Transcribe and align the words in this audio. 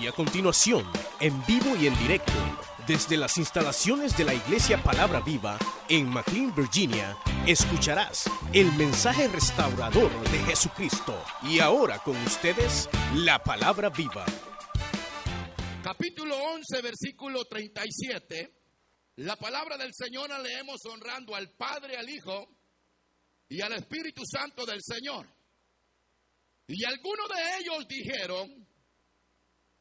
Y 0.00 0.06
a 0.06 0.12
continuación, 0.12 0.84
en 1.20 1.44
vivo 1.46 1.76
y 1.76 1.86
en 1.86 1.98
directo, 1.98 2.32
desde 2.86 3.16
las 3.16 3.36
instalaciones 3.38 4.16
de 4.16 4.24
la 4.24 4.34
Iglesia 4.34 4.82
Palabra 4.82 5.20
Viva 5.20 5.58
en 5.88 6.08
McLean, 6.08 6.54
Virginia, 6.54 7.16
escucharás 7.46 8.28
el 8.52 8.72
mensaje 8.72 9.28
restaurador 9.28 10.10
de 10.30 10.38
Jesucristo. 10.40 11.14
Y 11.42 11.60
ahora 11.60 11.98
con 11.98 12.16
ustedes, 12.24 12.88
la 13.14 13.42
Palabra 13.42 13.90
Viva. 13.90 14.24
Capítulo 15.84 16.36
11, 16.36 16.82
versículo 16.82 17.44
37. 17.44 18.52
La 19.16 19.36
palabra 19.36 19.76
del 19.76 19.92
Señor 19.94 20.30
la 20.30 20.38
leemos 20.38 20.80
honrando 20.86 21.36
al 21.36 21.50
Padre, 21.50 21.96
al 21.96 22.08
Hijo 22.08 22.48
y 23.48 23.60
al 23.60 23.74
Espíritu 23.74 24.22
Santo 24.24 24.64
del 24.64 24.80
Señor. 24.82 25.28
Y 26.66 26.84
algunos 26.84 27.28
de 27.28 27.60
ellos 27.60 27.86
dijeron, 27.86 28.71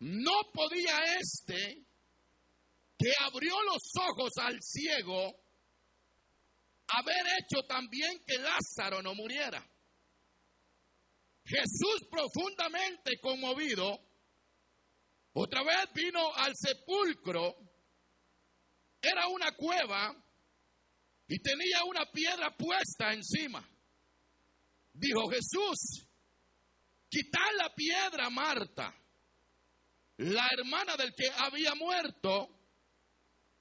no 0.02 0.33
podía 0.52 0.99
este 1.20 1.85
que 2.98 3.13
abrió 3.20 3.53
los 3.63 3.84
ojos 4.09 4.31
al 4.38 4.59
ciego 4.62 5.31
haber 6.88 7.26
hecho 7.39 7.63
también 7.67 8.20
que 8.26 8.38
Lázaro 8.38 9.02
no 9.02 9.13
muriera. 9.13 9.63
Jesús 11.45 12.07
profundamente 12.09 13.20
conmovido, 13.21 13.99
otra 15.34 15.63
vez 15.63 15.93
vino 15.93 16.34
al 16.35 16.54
sepulcro, 16.55 17.57
era 19.02 19.27
una 19.27 19.52
cueva 19.55 20.15
y 21.27 21.40
tenía 21.40 21.84
una 21.85 22.12
piedra 22.12 22.55
puesta 22.55 23.13
encima. 23.13 23.68
Dijo 24.93 25.29
Jesús, 25.29 26.07
quitar 27.07 27.54
la 27.55 27.73
piedra, 27.73 28.29
Marta 28.29 29.01
la 30.21 30.48
hermana 30.55 30.95
del 30.98 31.13
que 31.16 31.30
había 31.31 31.73
muerto, 31.75 32.48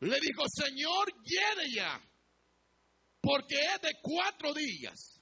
le 0.00 0.18
dijo, 0.20 0.44
Señor, 0.46 1.08
lleve 1.24 1.72
ya, 1.74 2.00
porque 3.20 3.56
es 3.56 3.80
de 3.80 3.92
cuatro 4.02 4.52
días. 4.52 5.20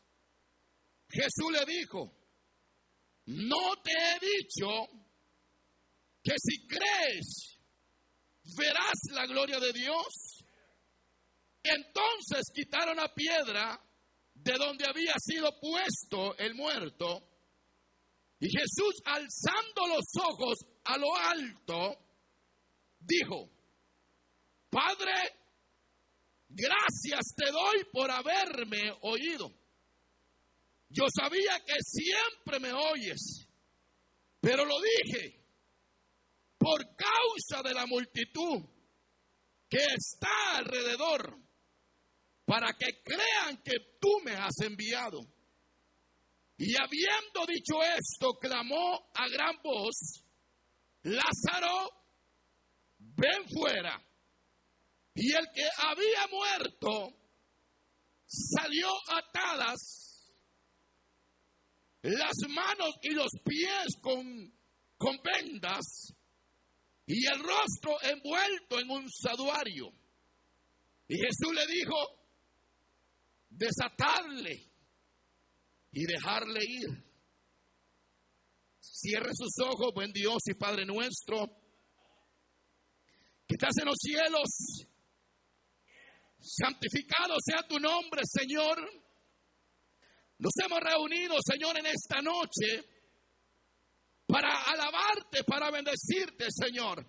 Jesús 1.08 1.52
le 1.52 1.64
dijo, 1.64 2.12
no 3.26 3.76
te 3.82 3.92
he 3.92 4.18
dicho 4.20 4.88
que 6.22 6.34
si 6.38 6.66
crees, 6.66 7.58
verás 8.56 8.98
la 9.12 9.26
gloria 9.26 9.60
de 9.60 9.72
Dios. 9.72 10.44
Entonces 11.62 12.50
quitaron 12.52 12.96
la 12.96 13.14
piedra 13.14 13.80
de 14.34 14.52
donde 14.54 14.86
había 14.86 15.14
sido 15.18 15.50
puesto 15.60 16.36
el 16.38 16.54
muerto. 16.54 17.28
Y 18.40 18.48
Jesús, 18.50 19.02
alzando 19.04 19.86
los 19.88 20.04
ojos 20.20 20.58
a 20.88 20.96
lo 20.96 21.14
alto, 21.14 21.98
dijo, 22.98 23.50
Padre, 24.70 25.12
gracias 26.48 27.34
te 27.36 27.50
doy 27.50 27.84
por 27.92 28.10
haberme 28.10 28.90
oído. 29.02 29.52
Yo 30.88 31.04
sabía 31.14 31.62
que 31.66 31.74
siempre 31.82 32.58
me 32.58 32.72
oyes, 32.72 33.46
pero 34.40 34.64
lo 34.64 34.76
dije 34.80 35.38
por 36.56 36.80
causa 36.96 37.62
de 37.62 37.74
la 37.74 37.86
multitud 37.86 38.64
que 39.68 39.84
está 39.94 40.56
alrededor, 40.56 41.38
para 42.46 42.72
que 42.72 43.02
crean 43.02 43.62
que 43.62 43.98
tú 44.00 44.20
me 44.24 44.32
has 44.32 44.58
enviado. 44.62 45.20
Y 46.56 46.74
habiendo 46.74 47.44
dicho 47.46 47.82
esto, 47.82 48.38
clamó 48.40 49.10
a 49.14 49.28
gran 49.28 49.54
voz, 49.62 50.24
Lázaro, 51.08 51.90
ven 52.98 53.48
fuera. 53.48 54.02
Y 55.14 55.32
el 55.32 55.46
que 55.54 55.68
había 55.78 56.26
muerto 56.30 57.16
salió 58.26 58.88
atadas 59.08 59.98
las 62.02 62.34
manos 62.48 62.94
y 63.02 63.10
los 63.14 63.30
pies 63.44 63.86
con, 64.00 64.52
con 64.96 65.18
vendas 65.22 66.14
y 67.06 67.26
el 67.26 67.38
rostro 67.40 67.96
envuelto 68.02 68.78
en 68.78 68.90
un 68.90 69.10
saduario. 69.10 69.90
Y 71.08 71.16
Jesús 71.16 71.54
le 71.54 71.66
dijo, 71.66 71.96
desatarle 73.48 74.70
y 75.92 76.04
dejarle 76.04 76.60
ir. 76.64 77.07
Cierre 79.00 79.30
sus 79.32 79.54
ojos, 79.64 79.94
buen 79.94 80.12
Dios 80.12 80.38
y 80.46 80.54
Padre 80.54 80.84
nuestro, 80.84 81.46
que 83.46 83.54
estás 83.54 83.78
en 83.80 83.84
los 83.84 83.96
cielos. 83.96 84.88
Santificado 86.40 87.36
sea 87.40 87.62
tu 87.68 87.78
nombre, 87.78 88.22
Señor. 88.24 88.76
Nos 90.38 90.52
hemos 90.64 90.80
reunido, 90.80 91.36
Señor, 91.46 91.78
en 91.78 91.86
esta 91.86 92.20
noche 92.20 92.84
para 94.26 94.62
alabarte, 94.64 95.44
para 95.44 95.70
bendecirte, 95.70 96.46
Señor. 96.50 97.06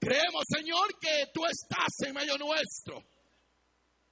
Creemos, 0.00 0.42
Señor, 0.48 0.98
que 1.00 1.30
tú 1.32 1.46
estás 1.46 2.00
en 2.04 2.14
medio 2.14 2.36
nuestro, 2.36 3.04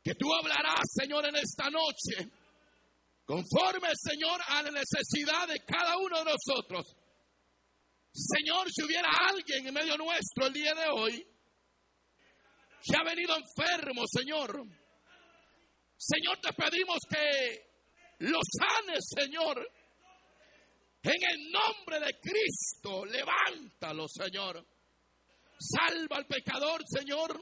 que 0.01 0.15
tú 0.15 0.33
hablarás, 0.33 0.85
Señor, 0.95 1.27
en 1.27 1.35
esta 1.35 1.69
noche 1.71 2.31
Conforme, 3.27 3.89
Señor, 3.97 4.41
a 4.47 4.63
la 4.63 4.71
necesidad 4.71 5.49
de 5.49 5.59
cada 5.65 5.97
uno 5.99 6.19
de 6.19 6.31
nosotros. 6.31 6.95
Señor, 8.13 8.71
si 8.73 8.85
hubiera 8.85 9.11
alguien 9.29 9.67
en 9.67 9.75
medio 9.75 9.97
nuestro 9.99 10.47
el 10.47 10.53
día 10.53 10.73
de 10.75 10.89
hoy 10.89 11.27
que 12.83 12.97
ha 12.97 13.05
venido 13.05 13.35
enfermo, 13.37 14.05
Señor. 14.07 14.65
Señor, 15.97 16.39
te 16.41 16.53
pedimos 16.53 16.99
que 17.11 17.67
lo 18.21 18.39
sanes, 18.43 19.05
Señor. 19.09 19.73
En 21.03 21.13
el 21.13 21.51
nombre 21.51 21.99
de 21.99 22.21
Cristo, 22.21 23.05
levántalo, 23.07 24.07
Señor. 24.09 24.65
Salva 25.59 26.19
al 26.19 26.27
pecador, 26.27 26.81
Señor. 26.87 27.41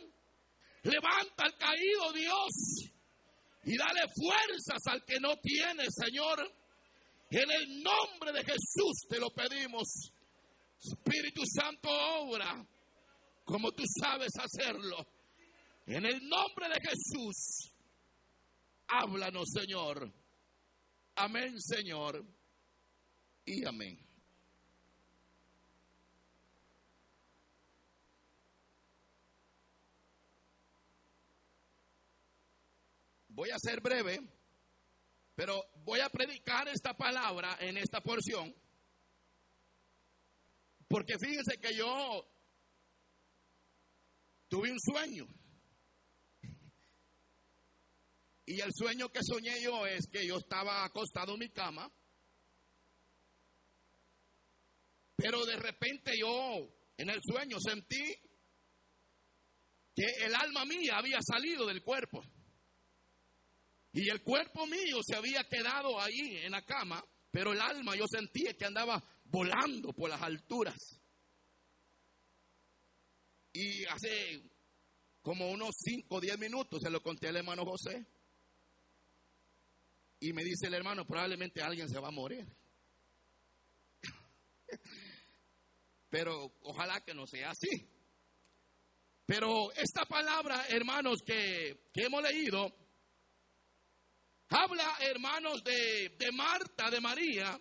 Levanta 0.82 1.44
al 1.44 1.56
caído, 1.58 2.12
Dios 2.14 2.93
y 3.66 3.76
dale 3.76 4.02
fuerzas 4.14 4.80
al 4.86 5.04
que 5.04 5.18
no 5.20 5.36
tiene, 5.42 5.84
Señor. 5.90 6.40
En 7.30 7.50
el 7.50 7.82
nombre 7.82 8.32
de 8.32 8.44
Jesús 8.44 9.06
te 9.08 9.18
lo 9.18 9.30
pedimos. 9.30 10.12
Espíritu 10.78 11.42
Santo, 11.46 11.88
obra 11.90 12.66
como 13.44 13.72
tú 13.72 13.84
sabes 14.00 14.32
hacerlo. 14.38 15.06
En 15.86 16.04
el 16.06 16.26
nombre 16.28 16.68
de 16.68 16.80
Jesús, 16.80 17.70
háblanos, 18.88 19.48
Señor. 19.52 20.10
Amén, 21.16 21.60
Señor. 21.60 22.24
Y 23.44 23.66
amén. 23.66 24.03
Voy 33.34 33.50
a 33.50 33.58
ser 33.58 33.80
breve, 33.80 34.20
pero 35.34 35.60
voy 35.84 35.98
a 35.98 36.08
predicar 36.08 36.68
esta 36.68 36.96
palabra 36.96 37.56
en 37.58 37.76
esta 37.76 38.00
porción. 38.00 38.54
Porque 40.86 41.18
fíjense 41.18 41.58
que 41.58 41.74
yo 41.76 42.24
tuve 44.48 44.70
un 44.70 44.78
sueño. 44.78 45.26
Y 48.46 48.60
el 48.60 48.70
sueño 48.72 49.08
que 49.08 49.20
soñé 49.24 49.60
yo 49.60 49.84
es 49.84 50.06
que 50.12 50.24
yo 50.24 50.36
estaba 50.36 50.84
acostado 50.84 51.32
en 51.32 51.40
mi 51.40 51.48
cama. 51.48 51.90
Pero 55.16 55.44
de 55.44 55.56
repente 55.56 56.12
yo 56.16 56.68
en 56.96 57.10
el 57.10 57.18
sueño 57.20 57.56
sentí 57.58 58.14
que 59.92 60.04
el 60.24 60.34
alma 60.36 60.64
mía 60.66 60.98
había 60.98 61.18
salido 61.20 61.66
del 61.66 61.82
cuerpo. 61.82 62.22
Y 63.94 64.10
el 64.10 64.22
cuerpo 64.22 64.66
mío 64.66 64.98
se 65.06 65.14
había 65.14 65.44
quedado 65.44 66.00
ahí 66.00 66.38
en 66.42 66.50
la 66.50 66.62
cama, 66.62 67.02
pero 67.30 67.52
el 67.52 67.60
alma 67.60 67.94
yo 67.94 68.06
sentía 68.08 68.52
que 68.54 68.64
andaba 68.64 69.00
volando 69.26 69.92
por 69.92 70.10
las 70.10 70.20
alturas. 70.20 71.00
Y 73.52 73.84
hace 73.84 74.50
como 75.22 75.48
unos 75.48 75.76
5 75.78 76.12
o 76.12 76.20
10 76.20 76.38
minutos 76.38 76.80
se 76.82 76.90
lo 76.90 77.00
conté 77.00 77.28
al 77.28 77.36
hermano 77.36 77.64
José. 77.64 78.04
Y 80.18 80.32
me 80.32 80.42
dice 80.42 80.66
el 80.66 80.74
hermano, 80.74 81.06
probablemente 81.06 81.62
alguien 81.62 81.88
se 81.88 82.00
va 82.00 82.08
a 82.08 82.10
morir. 82.10 82.44
Pero 86.10 86.52
ojalá 86.62 87.00
que 87.02 87.14
no 87.14 87.28
sea 87.28 87.50
así. 87.50 87.88
Pero 89.24 89.70
esta 89.72 90.04
palabra, 90.04 90.66
hermanos, 90.68 91.20
que, 91.24 91.90
que 91.92 92.06
hemos 92.06 92.22
leído, 92.24 92.83
Habla, 94.48 94.96
hermanos, 95.00 95.62
de, 95.64 96.16
de 96.18 96.32
Marta, 96.32 96.90
de 96.90 97.00
María, 97.00 97.58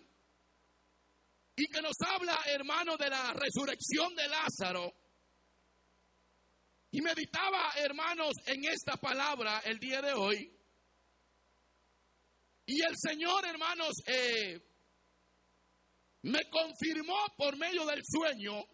y 1.56 1.66
que 1.66 1.80
nos 1.80 1.96
habla, 2.06 2.38
hermano, 2.46 2.96
de 2.96 3.08
la 3.08 3.32
resurrección 3.32 4.14
de 4.14 4.28
Lázaro. 4.28 4.92
Y 6.90 7.00
meditaba, 7.00 7.72
hermanos, 7.76 8.34
en 8.46 8.64
esta 8.64 8.96
palabra 8.96 9.60
el 9.64 9.78
día 9.78 10.00
de 10.00 10.12
hoy. 10.12 10.50
Y 12.66 12.80
el 12.80 12.94
Señor, 12.96 13.44
hermanos, 13.46 13.92
eh, 14.06 14.60
me 16.22 16.48
confirmó 16.48 17.18
por 17.36 17.56
medio 17.56 17.84
del 17.86 18.02
sueño 18.04 18.64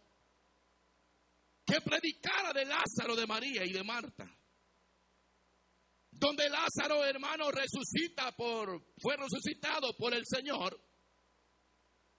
que 1.66 1.80
predicara 1.80 2.52
de 2.52 2.64
Lázaro, 2.64 3.16
de 3.16 3.26
María 3.26 3.64
y 3.64 3.72
de 3.72 3.82
Marta. 3.82 4.39
Donde 6.20 6.50
Lázaro, 6.50 7.02
hermano, 7.02 7.50
resucita 7.50 8.31
por, 8.32 8.93
fue 9.00 9.17
resucitado 9.17 9.96
por 9.96 10.12
el 10.12 10.22
Señor. 10.26 10.78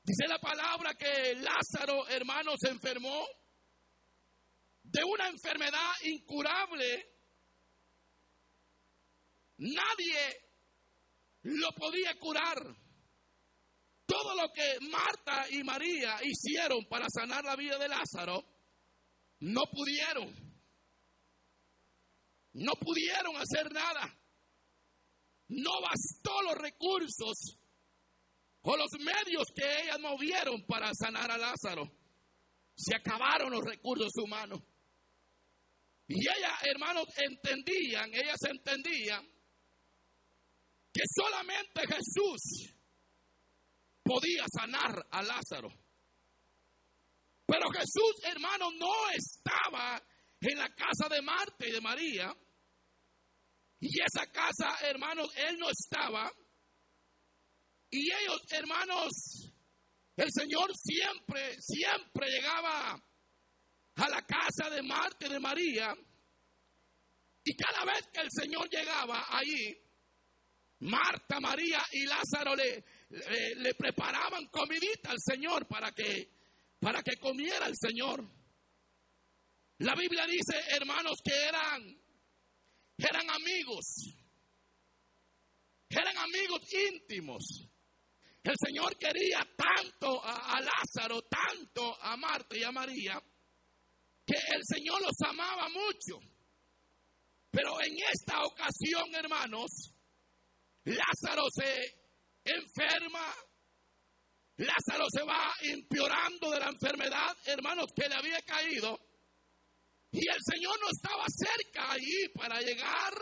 Dice 0.04 0.28
la 0.28 0.40
palabra 0.40 0.96
que 0.96 1.36
Lázaro, 1.36 2.08
hermano, 2.08 2.54
se 2.58 2.72
enfermó 2.72 3.28
de 4.82 5.04
una 5.04 5.28
enfermedad 5.28 5.92
incurable. 6.06 7.14
Nadie 9.58 10.48
lo 11.44 11.70
podía 11.74 12.18
curar. 12.18 12.58
Todo 14.08 14.36
lo 14.36 14.52
que 14.52 14.80
Marta 14.90 15.48
y 15.52 15.64
María 15.64 16.18
hicieron 16.24 16.86
para 16.90 17.06
sanar 17.08 17.46
la 17.46 17.56
vida 17.56 17.78
de 17.78 17.88
Lázaro, 17.88 18.44
no 19.42 19.62
pudieron. 19.72 20.51
No 22.54 22.74
pudieron 22.74 23.36
hacer 23.38 23.72
nada. 23.72 24.18
No 25.50 25.82
bastó 25.82 26.42
los 26.44 26.56
recursos 26.56 27.58
o 28.62 28.78
los 28.78 28.90
medios 29.00 29.48
que 29.56 29.84
ellas 29.84 30.00
movieron 30.00 30.66
para 30.66 30.92
sanar 30.94 31.32
a 31.32 31.38
Lázaro. 31.38 31.92
Se 32.76 32.96
acabaron 32.96 33.52
los 33.52 33.64
recursos 33.64 34.12
humanos. 34.18 34.60
Y 36.08 36.20
ellas, 36.20 36.52
hermanos, 36.64 37.06
entendían, 37.18 38.14
ellas 38.14 38.40
entendían 38.50 39.26
que 40.94 41.04
solamente 41.16 41.82
Jesús 41.88 42.74
podía 44.04 44.46
sanar 44.54 45.08
a 45.10 45.22
Lázaro. 45.22 45.70
Pero 47.46 47.70
Jesús, 47.72 48.24
hermano, 48.24 48.72
no 48.72 49.10
estaba 49.10 50.02
en 50.50 50.58
la 50.58 50.70
casa 50.70 51.08
de 51.10 51.22
Marta 51.22 51.68
y 51.68 51.72
de 51.72 51.82
María. 51.82 52.36
Y 53.80 54.02
esa 54.02 54.26
casa, 54.32 54.78
hermanos, 54.88 55.32
él 55.36 55.58
no 55.58 55.70
estaba. 55.70 56.32
Y 57.90 58.12
ellos, 58.12 58.42
hermanos, 58.52 59.10
el 60.16 60.30
Señor 60.32 60.72
siempre, 60.76 61.60
siempre 61.60 62.30
llegaba 62.30 63.02
a 63.96 64.10
la 64.10 64.22
casa 64.22 64.70
de 64.70 64.82
Marta 64.82 65.28
y 65.28 65.30
de 65.30 65.40
María. 65.40 65.94
Y 67.44 67.56
cada 67.56 67.86
vez 67.86 68.08
que 68.14 68.22
el 68.22 68.30
Señor 68.32 68.70
llegaba 68.70 69.26
allí, 69.30 69.78
Marta, 70.80 71.40
María 71.40 71.84
y 71.92 72.06
Lázaro 72.06 72.56
le, 72.56 72.84
le, 73.58 73.74
preparaban 73.76 74.48
comidita 74.48 75.12
al 75.12 75.20
Señor 75.20 75.68
para 75.68 75.92
que, 75.92 76.30
para 76.80 77.04
que 77.04 77.18
comiera 77.18 77.68
el 77.68 77.76
Señor. 77.76 78.41
La 79.82 79.96
Biblia 79.96 80.28
dice, 80.28 80.62
hermanos, 80.76 81.18
que 81.24 81.34
eran, 81.34 81.82
eran 82.98 83.30
amigos, 83.32 84.14
eran 85.90 86.18
amigos 86.20 86.62
íntimos. 86.72 87.44
El 88.44 88.54
Señor 88.64 88.96
quería 89.00 89.40
tanto 89.58 90.24
a, 90.24 90.56
a, 90.56 90.62
Lázaro, 90.62 91.24
tanto 91.24 92.00
a 92.00 92.16
Marta 92.16 92.56
y 92.56 92.64
a 92.64 92.72
María, 92.72 93.20
que 94.24 94.36
el 94.36 94.62
Señor 94.64 95.02
los 95.02 95.16
amaba 95.28 95.68
mucho. 95.70 96.20
Pero 97.50 97.82
en 97.82 97.96
esta 98.14 98.44
ocasión, 98.44 99.16
hermanos, 99.16 99.96
Lázaro 100.84 101.46
se 101.56 102.04
enferma, 102.46 103.34
Lázaro 104.58 105.06
se 105.12 105.24
va 105.24 105.52
empeorando 105.62 106.52
de 106.52 106.60
la 106.60 106.70
enfermedad, 106.70 107.36
hermanos, 107.46 107.88
que 107.96 108.08
le 108.08 108.14
había 108.14 108.42
caído. 108.44 109.11
Y 110.12 110.20
el 110.20 110.40
Señor 110.44 110.78
no 110.80 110.88
estaba 110.92 111.26
cerca 111.30 111.92
ahí 111.94 112.28
para 112.36 112.60
llegar 112.60 113.14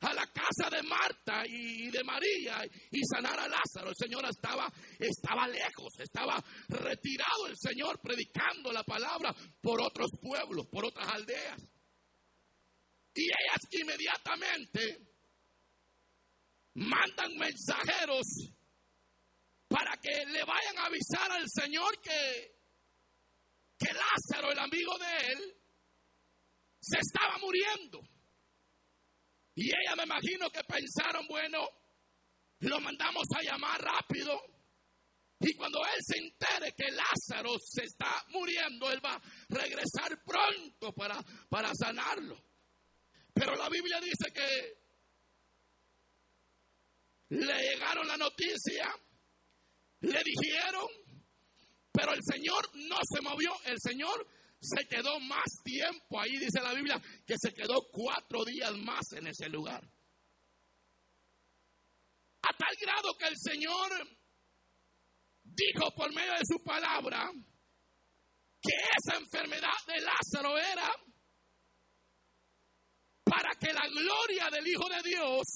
a 0.00 0.14
la 0.14 0.26
casa 0.28 0.70
de 0.70 0.82
Marta 0.84 1.44
y 1.46 1.90
de 1.90 2.04
María 2.04 2.64
y 2.92 3.00
sanar 3.04 3.38
a 3.40 3.48
Lázaro. 3.48 3.90
El 3.90 3.96
Señor 3.96 4.24
estaba, 4.28 4.72
estaba 4.98 5.48
lejos, 5.48 5.92
estaba 5.98 6.42
retirado 6.68 7.48
el 7.48 7.56
Señor 7.56 8.00
predicando 8.00 8.72
la 8.72 8.84
palabra 8.84 9.34
por 9.60 9.80
otros 9.80 10.10
pueblos, 10.20 10.66
por 10.70 10.86
otras 10.86 11.08
aldeas. 11.08 11.60
Y 13.14 13.24
ellas 13.24 13.60
inmediatamente 13.72 15.08
mandan 16.74 17.36
mensajeros 17.36 18.24
para 19.66 19.96
que 20.00 20.24
le 20.26 20.44
vayan 20.44 20.78
a 20.78 20.86
avisar 20.86 21.32
al 21.32 21.46
Señor 21.48 22.00
que, 22.00 22.60
que 23.76 23.92
Lázaro, 23.92 24.52
el 24.52 24.58
amigo 24.60 24.96
de 24.98 25.32
él, 25.32 25.57
se 26.88 26.98
estaba 27.00 27.38
muriendo. 27.38 28.00
Y 29.54 29.66
ella 29.66 29.96
me 29.96 30.04
imagino 30.04 30.50
que 30.50 30.62
pensaron, 30.64 31.26
bueno, 31.28 31.68
lo 32.60 32.80
mandamos 32.80 33.24
a 33.36 33.42
llamar 33.42 33.80
rápido. 33.80 34.40
Y 35.40 35.54
cuando 35.54 35.80
él 35.84 36.00
se 36.00 36.18
entere 36.18 36.72
que 36.72 36.90
Lázaro 36.90 37.56
se 37.64 37.84
está 37.84 38.24
muriendo, 38.30 38.90
él 38.90 39.04
va 39.04 39.14
a 39.14 39.22
regresar 39.48 40.22
pronto 40.24 40.92
para, 40.94 41.22
para 41.48 41.72
sanarlo. 41.74 42.36
Pero 43.32 43.54
la 43.54 43.68
Biblia 43.68 44.00
dice 44.00 44.32
que 44.32 44.78
le 47.30 47.62
llegaron 47.62 48.08
la 48.08 48.16
noticia, 48.16 48.92
le 50.00 50.22
dijeron, 50.24 50.88
pero 51.92 52.14
el 52.14 52.20
Señor 52.22 52.68
no 52.74 52.96
se 53.12 53.20
movió, 53.20 53.52
el 53.64 53.76
Señor 53.80 54.26
se 54.60 54.86
quedó 54.88 55.20
más 55.20 55.62
tiempo 55.62 56.20
ahí, 56.20 56.36
dice 56.38 56.60
la 56.60 56.74
Biblia, 56.74 57.00
que 57.26 57.34
se 57.38 57.52
quedó 57.54 57.76
cuatro 57.92 58.44
días 58.44 58.72
más 58.78 59.12
en 59.12 59.28
ese 59.28 59.48
lugar. 59.48 59.82
A 62.42 62.56
tal 62.56 62.76
grado 62.80 63.16
que 63.18 63.28
el 63.28 63.36
Señor 63.36 64.18
dijo 65.44 65.90
por 65.94 66.12
medio 66.12 66.32
de 66.32 66.44
su 66.44 66.62
palabra 66.62 67.30
que 68.60 68.72
esa 68.96 69.18
enfermedad 69.18 69.78
de 69.86 70.00
Lázaro 70.00 70.58
era 70.58 70.90
para 73.24 73.54
que 73.60 73.72
la 73.72 73.86
gloria 73.88 74.48
del 74.50 74.66
Hijo 74.66 74.88
de 74.88 75.08
Dios 75.08 75.46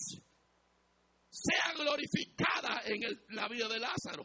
sea 1.31 1.73
glorificada 1.75 2.83
en 2.85 3.01
la 3.31 3.49
vida 3.49 3.67
de 3.69 3.79
Lázaro. 3.79 4.25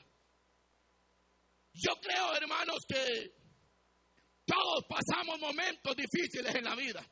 Yo 1.74 1.94
creo, 2.02 2.36
hermanos, 2.36 2.80
que 2.88 3.37
todos 4.48 4.86
pasamos 4.88 5.40
momentos 5.40 5.94
difíciles 5.96 6.56
en 6.56 6.64
la 6.64 6.76
vida. 6.76 7.06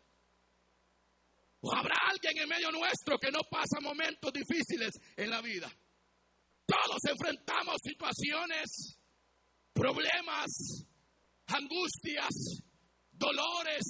¿O 1.59 1.75
habrá 1.75 1.95
alguien 2.07 2.37
en 2.37 2.47
medio 2.47 2.71
nuestro 2.71 3.17
que 3.19 3.29
no 3.29 3.41
pasa 3.51 3.81
momentos 3.81 4.31
difíciles 4.31 4.91
en 5.17 5.29
la 5.29 5.41
vida? 5.41 5.69
Todos 6.65 6.97
enfrentamos 7.09 7.75
situaciones, 7.83 8.99
problemas, 9.73 10.47
angustias, 11.47 12.63
dolores, 13.11 13.83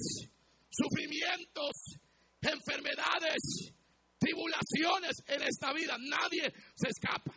sufrimientos, 0.68 2.00
enfermedades, 2.40 3.72
tribulaciones 4.18 5.22
en 5.28 5.42
esta 5.42 5.72
vida. 5.72 5.96
Nadie 5.98 6.52
se 6.74 6.88
escapa. 6.88 7.32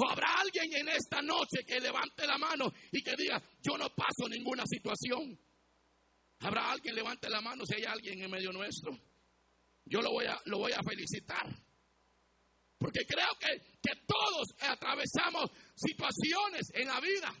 ¿O 0.00 0.08
habrá 0.08 0.28
alguien 0.38 0.72
en 0.76 0.88
esta 0.90 1.20
noche 1.20 1.64
que 1.66 1.80
levante 1.80 2.24
la 2.24 2.38
mano 2.38 2.72
y 2.92 3.02
que 3.02 3.16
diga, 3.16 3.42
yo 3.60 3.76
no 3.76 3.88
paso 3.90 4.28
ninguna 4.28 4.62
situación? 4.64 5.36
¿Habrá 6.40 6.70
alguien 6.70 6.94
levante 6.94 7.28
la 7.28 7.40
mano 7.40 7.64
si 7.66 7.74
hay 7.74 7.84
alguien 7.84 8.22
en 8.22 8.30
medio 8.30 8.52
nuestro? 8.52 8.96
Yo 9.84 10.00
lo 10.00 10.12
voy 10.12 10.26
a, 10.26 10.40
lo 10.44 10.58
voy 10.58 10.70
a 10.70 10.82
felicitar. 10.88 11.48
Porque 12.78 13.00
creo 13.08 13.34
que, 13.40 13.58
que 13.82 14.00
todos 14.06 14.46
atravesamos 14.60 15.50
situaciones 15.74 16.70
en 16.74 16.86
la 16.86 17.00
vida. 17.00 17.34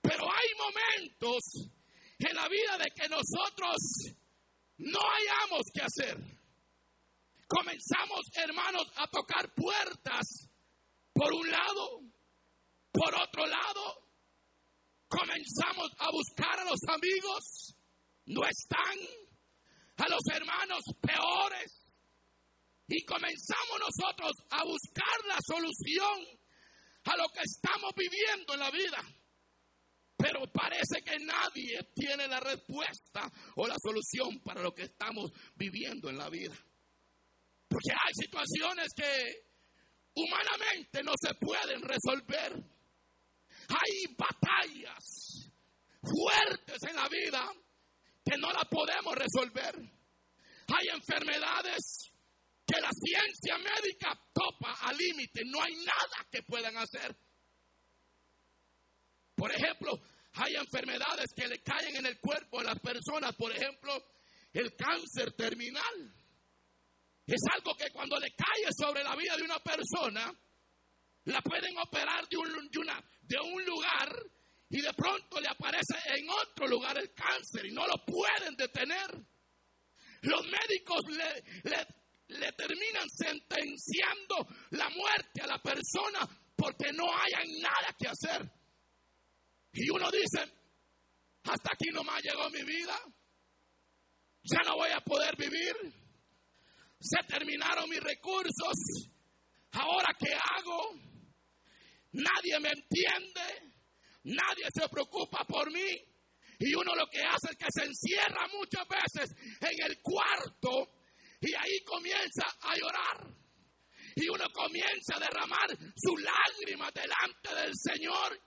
Pero 0.00 0.24
hay 0.24 0.48
momentos 0.56 1.42
en 2.20 2.34
la 2.34 2.48
vida 2.48 2.78
de 2.78 2.90
que 2.90 3.06
nosotros 3.06 3.76
no 4.78 5.00
hayamos 5.00 5.62
que 5.74 5.82
hacer. 5.82 6.16
Comenzamos, 7.46 8.20
hermanos, 8.32 8.90
a 8.96 9.06
tocar 9.08 9.52
puertas 9.54 10.48
por 11.14 11.32
un 11.32 11.50
lado, 11.50 12.00
por 12.92 13.14
otro 13.14 13.46
lado. 13.46 14.04
Comenzamos 15.08 15.90
a 15.98 16.10
buscar 16.10 16.58
a 16.58 16.64
los 16.64 16.80
amigos, 16.88 17.76
no 18.26 18.42
están, 18.44 18.98
a 19.96 20.08
los 20.08 20.20
hermanos 20.32 20.82
peores. 21.00 21.80
Y 22.88 23.04
comenzamos 23.04 23.80
nosotros 23.80 24.32
a 24.50 24.64
buscar 24.64 25.24
la 25.26 25.38
solución 25.46 26.38
a 27.04 27.16
lo 27.16 27.28
que 27.28 27.40
estamos 27.42 27.92
viviendo 27.96 28.54
en 28.54 28.60
la 28.60 28.70
vida. 28.70 29.02
Pero 30.16 30.40
parece 30.52 31.02
que 31.04 31.16
nadie 31.24 31.90
tiene 31.94 32.26
la 32.28 32.40
respuesta 32.40 33.30
o 33.56 33.66
la 33.66 33.76
solución 33.78 34.40
para 34.42 34.62
lo 34.62 34.74
que 34.74 34.84
estamos 34.84 35.30
viviendo 35.54 36.10
en 36.10 36.18
la 36.18 36.28
vida. 36.28 36.56
Porque 37.68 37.90
hay 37.90 38.12
situaciones 38.14 38.88
que 38.94 39.53
humanamente 40.14 41.02
no 41.02 41.12
se 41.20 41.34
pueden 41.34 41.82
resolver. 41.82 42.52
Hay 43.68 44.14
batallas 44.16 45.50
fuertes 46.02 46.78
en 46.88 46.96
la 46.96 47.08
vida 47.08 47.52
que 48.24 48.36
no 48.38 48.52
las 48.52 48.64
podemos 48.68 49.14
resolver. 49.14 49.74
Hay 50.68 50.88
enfermedades 50.94 52.10
que 52.66 52.80
la 52.80 52.90
ciencia 52.92 53.58
médica 53.58 54.18
topa 54.32 54.72
al 54.80 54.96
límite. 54.96 55.42
No 55.44 55.62
hay 55.62 55.74
nada 55.76 56.26
que 56.30 56.42
puedan 56.42 56.76
hacer. 56.76 57.14
Por 59.34 59.52
ejemplo, 59.52 60.00
hay 60.34 60.54
enfermedades 60.54 61.26
que 61.34 61.46
le 61.46 61.62
caen 61.62 61.96
en 61.96 62.06
el 62.06 62.18
cuerpo 62.18 62.58
de 62.58 62.64
las 62.64 62.78
personas. 62.80 63.34
Por 63.36 63.52
ejemplo, 63.52 63.92
el 64.52 64.74
cáncer 64.74 65.32
terminal. 65.32 66.14
Es 67.26 67.40
algo 67.54 67.74
que 67.74 67.90
cuando 67.90 68.18
le 68.18 68.30
cae 68.34 68.70
sobre 68.76 69.02
la 69.02 69.16
vida 69.16 69.36
de 69.36 69.42
una 69.44 69.58
persona, 69.58 70.32
la 71.24 71.40
pueden 71.40 71.76
operar 71.78 72.28
de 72.28 72.36
un, 72.36 72.70
de, 73.22 73.40
un 73.40 73.64
lugar 73.64 74.14
y 74.68 74.80
de 74.80 74.92
pronto 74.92 75.40
le 75.40 75.48
aparece 75.48 75.94
en 76.16 76.28
otro 76.28 76.66
lugar 76.66 76.98
el 76.98 77.12
cáncer 77.14 77.64
y 77.66 77.72
no 77.72 77.86
lo 77.86 78.04
pueden 78.04 78.54
detener. 78.56 79.10
Los 80.22 80.42
médicos 80.46 81.00
le, 81.08 82.52
terminan 82.52 83.08
sentenciando 83.08 84.46
la 84.70 84.88
muerte 84.90 85.42
a 85.42 85.46
la 85.46 85.58
persona 85.62 86.20
porque 86.56 86.92
no 86.92 87.06
hay 87.06 87.60
nada 87.60 87.94
que 87.98 88.08
hacer. 88.08 88.50
Y 89.72 89.90
uno 89.90 90.10
dice, 90.10 90.40
hasta 91.44 91.70
aquí 91.72 91.90
nomás 91.90 92.22
llegó 92.22 92.48
mi 92.50 92.62
vida, 92.62 92.98
ya 94.42 94.58
no 94.66 94.76
voy 94.76 94.90
a 94.90 95.00
poder 95.00 95.36
vivir, 95.36 95.74
se 97.04 97.22
terminaron 97.28 97.88
mis 97.90 98.00
recursos, 98.00 99.10
ahora 99.72 100.16
qué 100.18 100.32
hago, 100.32 100.94
nadie 102.12 102.58
me 102.60 102.70
entiende, 102.70 103.74
nadie 104.24 104.64
se 104.72 104.88
preocupa 104.88 105.44
por 105.44 105.70
mí. 105.70 106.02
Y 106.58 106.74
uno 106.74 106.94
lo 106.94 107.06
que 107.08 107.20
hace 107.20 107.50
es 107.50 107.56
que 107.58 107.66
se 107.68 107.84
encierra 107.84 108.48
muchas 108.56 108.86
veces 108.88 109.36
en 109.60 109.90
el 109.90 110.00
cuarto 110.00 110.94
y 111.40 111.52
ahí 111.54 111.84
comienza 111.84 112.46
a 112.60 112.74
llorar. 112.74 113.36
Y 114.16 114.28
uno 114.28 114.44
comienza 114.54 115.16
a 115.16 115.20
derramar 115.20 115.76
sus 115.96 116.22
lágrimas 116.22 116.90
delante 116.94 117.54
del 117.60 117.72
Señor. 117.74 118.40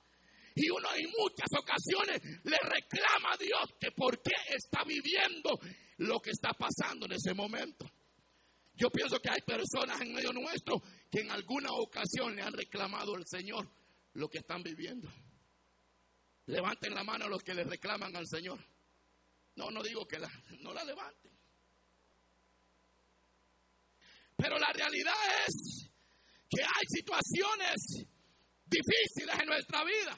Y 0.56 0.68
uno 0.72 0.88
en 0.96 1.12
muchas 1.16 1.50
ocasiones 1.60 2.22
le 2.44 2.58
reclama 2.58 3.34
a 3.34 3.38
Dios 3.38 3.76
que 3.80 3.92
por 3.92 4.20
qué 4.24 4.34
está 4.56 4.84
viviendo 4.84 5.60
lo 5.98 6.20
que 6.20 6.32
está 6.32 6.54
pasando 6.54 7.06
en 7.06 7.12
ese 7.12 7.36
momento. 7.36 7.86
Yo 8.78 8.92
pienso 8.92 9.20
que 9.20 9.30
hay 9.30 9.42
personas 9.42 10.00
en 10.02 10.14
medio 10.14 10.32
nuestro 10.32 10.82
que 11.10 11.22
en 11.22 11.32
alguna 11.32 11.72
ocasión 11.72 12.36
le 12.36 12.44
han 12.44 12.54
reclamado 12.54 13.16
al 13.16 13.26
Señor 13.26 13.68
lo 14.14 14.30
que 14.30 14.38
están 14.38 14.62
viviendo. 14.62 15.10
Levanten 16.46 16.94
la 16.94 17.04
mano 17.04 17.28
los 17.28 17.44
que 17.44 17.56
le 17.56 17.64
reclaman 17.64 18.16
al 18.16 18.28
Señor. 18.28 18.60
No, 19.56 19.72
no 19.72 19.82
digo 19.82 20.08
que 20.08 20.20
la, 20.20 20.30
no 20.60 20.74
la 20.74 20.84
levanten. 20.84 21.32
Pero 24.36 24.60
la 24.60 24.72
realidad 24.72 25.16
es 25.48 25.90
que 26.48 26.62
hay 26.62 26.86
situaciones 26.88 28.06
difíciles 28.64 29.40
en 29.42 29.48
nuestra 29.48 29.84
vida. 29.84 30.16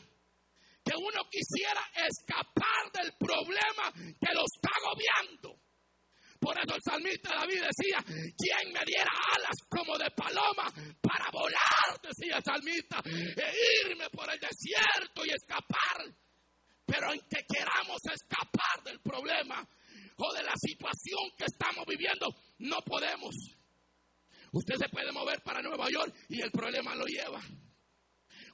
Que 0.84 0.92
uno 0.98 1.22
quisiera 1.30 1.82
escapar 1.96 2.92
del 2.94 3.14
problema 3.18 3.94
que 3.94 4.34
lo 4.34 4.44
está 4.44 4.70
agobiando. 4.76 5.69
Por 6.40 6.58
eso 6.58 6.74
el 6.74 6.82
salmista 6.82 7.36
David 7.36 7.62
decía, 7.68 8.00
quien 8.06 8.74
me 8.74 8.80
diera 8.86 9.12
alas 9.36 9.58
como 9.70 9.98
de 9.98 10.10
paloma 10.12 10.72
para 11.02 11.30
volar, 11.32 12.00
decía 12.02 12.38
el 12.38 12.44
salmista, 12.44 13.02
e 13.06 13.86
irme 13.86 14.10
por 14.10 14.32
el 14.32 14.40
desierto 14.40 15.26
y 15.26 15.32
escapar. 15.32 16.16
Pero 16.86 17.14
en 17.14 17.20
que 17.30 17.46
queramos 17.46 18.00
escapar 18.12 18.84
del 18.84 19.00
problema 19.02 19.68
o 20.18 20.34
de 20.34 20.44
la 20.44 20.54
situación 20.56 21.30
que 21.38 21.46
estamos 21.46 21.86
viviendo, 21.86 22.26
no 22.60 22.78
podemos. 22.86 23.36
Usted 24.52 24.76
se 24.76 24.90
puede 24.90 25.12
mover 25.12 25.42
para 25.44 25.62
Nueva 25.62 25.88
York 25.90 26.16
y 26.30 26.42
el 26.42 26.52
problema 26.52 26.96
lo 26.96 27.06
lleva. 27.06 27.42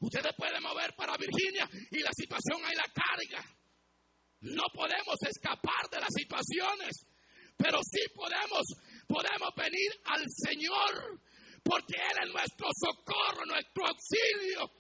Usted 0.02 0.22
se 0.22 0.34
puede 0.34 0.60
mover 0.60 0.94
para 0.96 1.16
Virginia 1.18 1.70
y 1.92 2.00
la 2.00 2.12
situación 2.14 2.66
ahí 2.66 2.76
la 2.76 2.92
carga. 2.92 3.46
No 4.42 4.64
podemos 4.74 5.16
escapar 5.22 5.90
de 5.90 6.00
las 6.00 6.14
situaciones, 6.14 7.08
pero 7.58 7.80
sí 7.84 8.02
podemos, 8.14 8.64
podemos 9.08 9.50
venir 9.56 9.92
al 10.06 10.24
Señor, 10.28 11.20
porque 11.64 11.96
Él 11.96 12.28
es 12.28 12.34
nuestro 12.34 12.68
socorro, 12.74 13.46
nuestro 13.46 13.88
auxilio, 13.88 14.72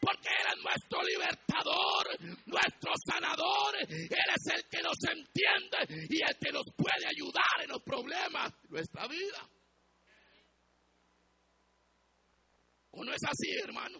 porque 0.00 0.28
Él 0.28 0.46
es 0.56 0.64
nuestro 0.64 1.02
libertador, 1.02 2.46
nuestro 2.46 2.92
sanador. 3.06 3.76
Él 3.88 4.08
es 4.10 4.54
el 4.54 4.64
que 4.68 4.82
nos 4.82 4.98
entiende 5.08 6.06
y 6.10 6.22
el 6.22 6.38
que 6.38 6.52
nos 6.52 6.64
puede 6.76 7.06
ayudar 7.06 7.62
en 7.62 7.68
los 7.68 7.82
problemas 7.82 8.52
de 8.62 8.68
nuestra 8.68 9.06
vida. 9.06 9.48
¿O 12.90 13.04
no 13.04 13.12
es 13.12 13.22
así, 13.24 13.50
hermano? 13.62 13.98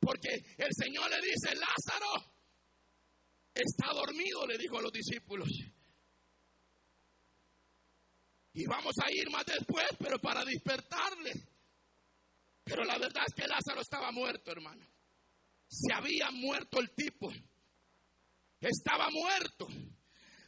Porque 0.00 0.30
el 0.56 0.70
Señor 0.70 1.10
le 1.10 1.20
dice, 1.20 1.54
Lázaro 1.54 2.32
está 3.54 3.92
dormido, 3.92 4.46
le 4.46 4.58
dijo 4.58 4.78
a 4.78 4.82
los 4.82 4.92
discípulos. 4.92 5.48
Y 8.58 8.66
vamos 8.66 8.92
a 9.00 9.08
ir 9.12 9.30
más 9.30 9.46
después, 9.46 9.86
pero 10.00 10.18
para 10.18 10.44
despertarle. 10.44 11.32
Pero 12.64 12.82
la 12.82 12.98
verdad 12.98 13.22
es 13.24 13.32
que 13.32 13.46
Lázaro 13.46 13.82
estaba 13.82 14.10
muerto, 14.10 14.50
hermano. 14.50 14.84
Se 15.68 15.94
había 15.94 16.28
muerto 16.32 16.80
el 16.80 16.90
tipo. 16.90 17.32
Estaba 18.58 19.10
muerto. 19.10 19.68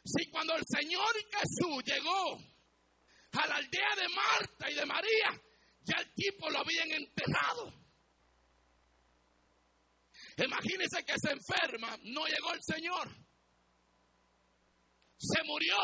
Si 0.03 0.29
cuando 0.29 0.57
el 0.57 0.63
Señor 0.67 1.13
Jesús 1.31 1.83
llegó 1.85 2.37
a 3.31 3.47
la 3.47 3.55
aldea 3.55 3.95
de 3.95 4.09
Marta 4.09 4.69
y 4.69 4.73
de 4.75 4.85
María, 4.85 5.41
ya 5.79 6.01
el 6.01 6.13
tipo 6.13 6.49
lo 6.49 6.59
habían 6.59 6.91
enterrado. 6.91 7.73
Imagínense 10.35 11.05
que 11.05 11.13
se 11.17 11.31
enferma, 11.31 11.97
no 12.03 12.25
llegó 12.25 12.51
el 12.51 12.61
Señor. 12.61 13.07
Se 15.17 15.43
murió, 15.45 15.77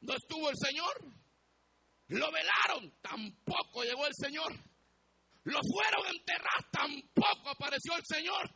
no 0.00 0.16
estuvo 0.16 0.50
el 0.50 0.56
Señor. 0.56 1.17
Lo 2.08 2.30
velaron, 2.32 2.92
tampoco 3.02 3.82
llegó 3.84 4.06
el 4.06 4.14
Señor. 4.14 4.52
Lo 5.44 5.60
fueron 5.62 6.06
a 6.06 6.10
enterrar, 6.10 6.70
tampoco 6.70 7.50
apareció 7.50 7.96
el 7.96 8.04
Señor. 8.04 8.50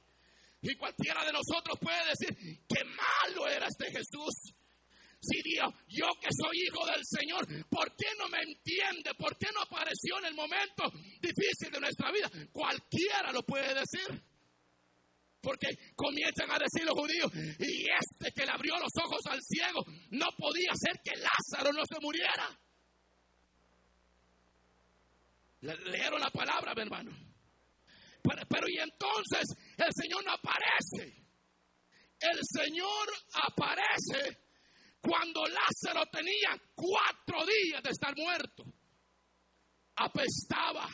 Y 0.62 0.74
cualquiera 0.76 1.24
de 1.24 1.32
nosotros 1.32 1.78
puede 1.80 2.04
decir, 2.06 2.64
qué 2.68 2.84
malo 2.84 3.48
era 3.48 3.66
este 3.66 3.90
Jesús. 3.90 4.54
Si 5.20 5.40
Dios, 5.42 5.72
yo 5.88 6.06
que 6.20 6.28
soy 6.30 6.66
hijo 6.66 6.84
del 6.86 7.02
Señor, 7.04 7.46
¿por 7.68 7.94
qué 7.94 8.08
no 8.18 8.28
me 8.28 8.38
entiende? 8.38 9.14
¿Por 9.14 9.36
qué 9.38 9.46
no 9.54 9.62
apareció 9.62 10.18
en 10.18 10.26
el 10.26 10.34
momento 10.34 10.90
difícil 11.20 11.70
de 11.70 11.80
nuestra 11.80 12.10
vida? 12.10 12.30
Cualquiera 12.52 13.32
lo 13.32 13.42
puede 13.42 13.74
decir. 13.74 14.22
Porque 15.40 15.66
comienzan 15.94 16.50
a 16.50 16.58
decir 16.58 16.84
los 16.84 16.94
judíos, 16.94 17.30
y 17.58 17.86
este 17.90 18.32
que 18.32 18.46
le 18.46 18.52
abrió 18.52 18.74
los 18.78 18.92
ojos 19.04 19.20
al 19.26 19.40
ciego, 19.42 19.84
no 20.10 20.26
podía 20.38 20.70
ser 20.74 21.00
que 21.02 21.18
Lázaro 21.18 21.72
no 21.72 21.82
se 21.84 22.00
muriera. 22.00 22.61
Leyeron 25.62 26.20
la 26.20 26.30
palabra, 26.30 26.74
mi 26.74 26.82
hermano. 26.82 27.12
Pero, 28.22 28.46
pero 28.48 28.68
y 28.68 28.78
entonces 28.78 29.56
el 29.76 29.92
Señor 29.92 30.24
no 30.24 30.32
aparece. 30.32 31.22
El 32.20 32.38
Señor 32.42 33.08
aparece 33.32 34.38
cuando 35.00 35.42
Lázaro 35.44 36.06
tenía 36.06 36.50
cuatro 36.74 37.44
días 37.44 37.82
de 37.82 37.90
estar 37.90 38.16
muerto, 38.16 38.64
apestaba, 39.96 40.88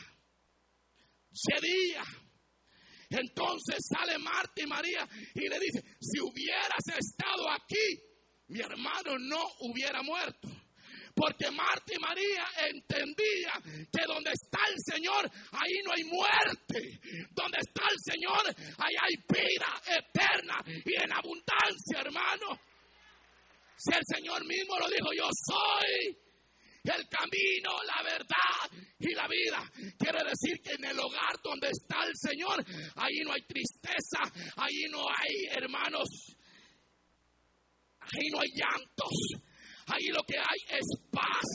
cedía. 1.31 2.03
Entonces 3.11 3.77
sale 3.87 4.17
Marta 4.17 4.61
y 4.61 4.67
María 4.67 5.07
y 5.35 5.47
le 5.47 5.59
dice, 5.59 5.83
si 5.99 6.19
hubieras 6.19 6.83
estado 6.97 7.49
aquí, 7.51 8.03
mi 8.47 8.59
hermano 8.59 9.17
no 9.19 9.43
hubiera 9.61 10.01
muerto. 10.01 10.47
Porque 11.19 11.51
Marta 11.51 11.93
y 11.93 11.99
María 11.99 12.45
entendían 12.69 13.61
que 13.91 14.05
donde 14.07 14.31
está 14.31 14.59
el 14.69 14.75
Señor, 14.79 15.29
ahí 15.51 15.81
no 15.83 15.91
hay 15.91 16.03
muerte. 16.05 16.97
Donde 17.31 17.57
está 17.59 17.81
el 17.91 17.97
Señor, 17.99 18.55
ahí 18.77 18.95
hay 19.01 19.15
vida 19.27 19.81
eterna 19.99 20.63
y 20.65 21.03
en 21.03 21.11
abundancia, 21.11 21.99
hermano. 21.99 22.57
Si 23.75 23.91
el 23.93 24.15
Señor 24.15 24.45
mismo 24.45 24.79
lo 24.79 24.87
dijo, 24.87 25.11
yo 25.11 25.27
soy 25.45 26.17
el 26.83 27.07
camino, 27.09 27.83
la 27.83 28.01
verdad 28.01 28.87
y 28.99 29.13
la 29.13 29.27
vida. 29.27 29.69
Quiere 29.97 30.23
decir 30.23 30.61
que 30.63 30.71
en 30.71 30.85
el 30.85 30.99
hogar 30.99 31.35
donde 31.43 31.67
está 31.67 32.01
el 32.05 32.15
Señor, 32.15 32.63
ahí 32.95 33.19
no 33.25 33.33
hay 33.33 33.41
tristeza, 33.41 34.23
ahí 34.55 34.87
no 34.89 35.03
hay 35.09 35.47
hermanos, 35.51 36.07
ahí 37.99 38.29
no 38.31 38.39
hay 38.39 38.49
llantos. 38.55 39.48
Ahí 39.89 40.07
lo 40.09 40.23
que 40.23 40.37
hay 40.37 40.77
es 40.77 40.85
paz, 41.11 41.45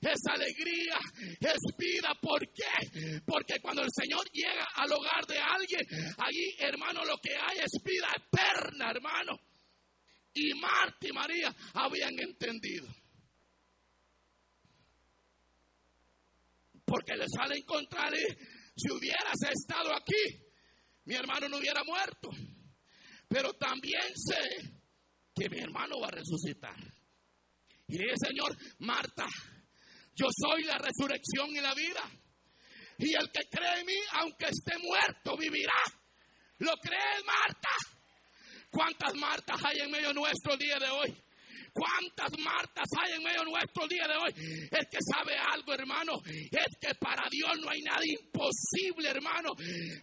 es 0.00 0.20
alegría, 0.30 0.98
es 1.40 1.76
vida. 1.76 2.14
¿Por 2.20 2.40
qué? 2.52 3.20
Porque 3.26 3.60
cuando 3.60 3.82
el 3.82 3.90
Señor 3.92 4.24
llega 4.32 4.66
al 4.74 4.92
hogar 4.92 5.26
de 5.26 5.38
alguien, 5.38 5.80
ahí, 6.18 6.54
hermano, 6.58 7.04
lo 7.04 7.16
que 7.18 7.34
hay 7.34 7.58
es 7.58 7.82
vida 7.84 8.08
eterna, 8.16 8.90
hermano. 8.90 9.38
Y 10.34 10.54
Marta 10.54 11.08
y 11.08 11.12
María 11.12 11.54
habían 11.74 12.18
entendido. 12.18 12.86
Porque 16.84 17.16
le 17.16 17.26
sale 17.28 17.56
en 17.56 17.64
contra 17.64 18.10
si 18.76 18.90
hubieras 18.90 19.38
estado 19.50 19.94
aquí, 19.94 20.46
mi 21.04 21.14
hermano 21.14 21.48
no 21.48 21.58
hubiera 21.58 21.82
muerto. 21.84 22.30
Pero 23.28 23.54
también 23.54 24.14
sé 24.14 24.82
que 25.34 25.48
mi 25.48 25.58
hermano 25.58 26.00
va 26.00 26.08
a 26.08 26.10
resucitar. 26.10 26.91
Y 27.92 27.98
Señor, 27.98 28.56
Marta, 28.78 29.26
yo 30.14 30.26
soy 30.34 30.64
la 30.64 30.78
resurrección 30.78 31.50
y 31.50 31.60
la 31.60 31.74
vida. 31.74 32.02
Y 32.96 33.14
el 33.14 33.30
que 33.30 33.42
cree 33.50 33.80
en 33.80 33.86
mí, 33.86 33.98
aunque 34.12 34.46
esté 34.46 34.78
muerto, 34.78 35.36
vivirá. 35.36 35.82
¿Lo 36.60 36.72
crees, 36.76 37.22
Marta? 37.26 37.68
¿Cuántas 38.70 39.14
Martas 39.14 39.60
hay 39.62 39.80
en 39.80 39.90
medio 39.90 40.14
nuestro 40.14 40.56
día 40.56 40.78
de 40.78 40.88
hoy? 40.88 41.22
¿Cuántas 41.72 42.38
Martas 42.38 42.86
hay 43.00 43.14
en 43.14 43.22
medio 43.22 43.44
nuestro 43.44 43.88
día 43.88 44.06
de 44.06 44.16
hoy? 44.16 44.68
Es 44.70 44.86
que 44.90 44.98
sabe 45.00 45.34
algo, 45.36 45.72
hermano. 45.72 46.20
Es 46.26 46.76
que 46.78 46.94
para 47.00 47.26
Dios 47.30 47.50
no 47.62 47.70
hay 47.70 47.80
nada 47.80 48.02
imposible, 48.04 49.08
hermano. 49.08 49.50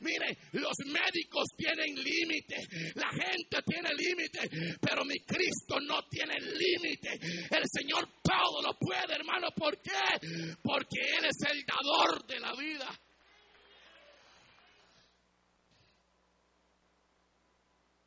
Mire, 0.01 0.38
los 0.53 0.73
médicos 0.88 1.47
tienen 1.55 1.93
límite. 1.95 2.55
La 2.95 3.09
gente 3.09 3.61
tiene 3.65 3.89
límite. 3.93 4.49
Pero 4.81 5.05
mi 5.05 5.19
Cristo 5.19 5.79
no 5.81 6.01
tiene 6.09 6.33
límite. 6.39 7.09
El 7.51 7.63
Señor 7.69 8.09
todo 8.23 8.61
lo 8.63 8.73
puede, 8.79 9.13
hermano. 9.13 9.49
¿Por 9.55 9.79
qué? 9.79 10.55
Porque 10.63 10.99
Él 11.19 11.25
es 11.25 11.51
el 11.51 11.63
dador 11.65 12.25
de 12.25 12.39
la 12.39 12.53
vida. 12.55 12.89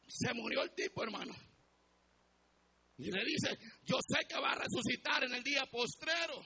Se 0.09 0.35
murió 0.35 0.63
el 0.63 0.75
tipo, 0.75 1.03
hermano. 1.03 1.33
Y 2.99 3.11
le 3.11 3.25
dice, 3.25 3.59
yo 3.85 3.97
sé 4.07 4.27
que 4.29 4.39
va 4.39 4.53
a 4.53 4.57
resucitar 4.57 5.25
en 5.25 5.35
el 5.35 5.43
día 5.43 5.65
postrero. 5.67 6.43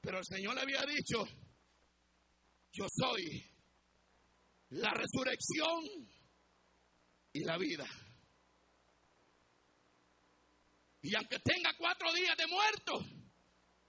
Pero 0.00 0.18
el 0.18 0.24
Señor 0.24 0.54
le 0.54 0.60
había 0.60 0.82
dicho, 0.82 1.26
yo 2.72 2.86
soy 2.88 3.42
la 4.70 4.92
resurrección 4.92 6.08
y 7.32 7.40
la 7.44 7.56
vida. 7.58 7.86
Y 11.02 11.14
aunque 11.14 11.38
tenga 11.40 11.70
cuatro 11.76 12.12
días 12.12 12.36
de 12.36 12.46
muerto, 12.46 12.92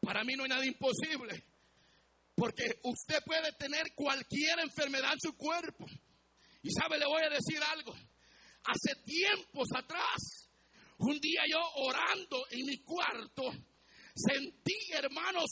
para 0.02 0.24
mí 0.24 0.34
no 0.36 0.44
hay 0.44 0.50
nada 0.50 0.66
imposible. 0.66 1.46
Porque 2.36 2.80
usted 2.84 3.20
puede 3.26 3.54
tener 3.54 3.94
cualquier 3.96 4.60
enfermedad 4.60 5.14
en 5.14 5.20
su 5.22 5.38
cuerpo. 5.38 5.86
Y 6.62 6.72
sabe, 6.72 7.00
le 7.00 7.06
voy 7.06 7.24
a 7.24 7.30
decir 7.30 7.62
algo. 7.64 7.96
Hace 8.66 8.96
tiempos 9.04 9.68
atrás, 9.76 10.50
un 11.00 11.20
día 11.20 11.42
yo 11.50 11.60
orando 11.76 12.46
en 12.52 12.66
mi 12.66 12.78
cuarto, 12.80 13.44
sentí, 14.16 14.74
hermanos, 14.92 15.50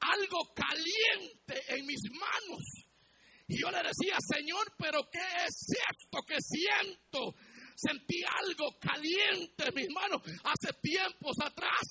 algo 0.00 0.54
caliente 0.54 1.62
en 1.68 1.86
mis 1.86 2.00
manos. 2.12 2.62
Y 3.48 3.60
yo 3.60 3.70
le 3.70 3.78
decía, 3.78 4.16
Señor, 4.20 4.72
pero 4.78 5.08
¿qué 5.10 5.24
es 5.46 5.66
esto 5.90 6.18
que 6.26 6.36
siento? 6.40 7.34
Sentí 7.74 8.22
algo 8.44 8.78
caliente 8.78 9.68
en 9.68 9.74
mis 9.74 9.88
manos 9.90 10.22
hace 10.44 10.72
tiempos 10.80 11.36
atrás. 11.42 11.82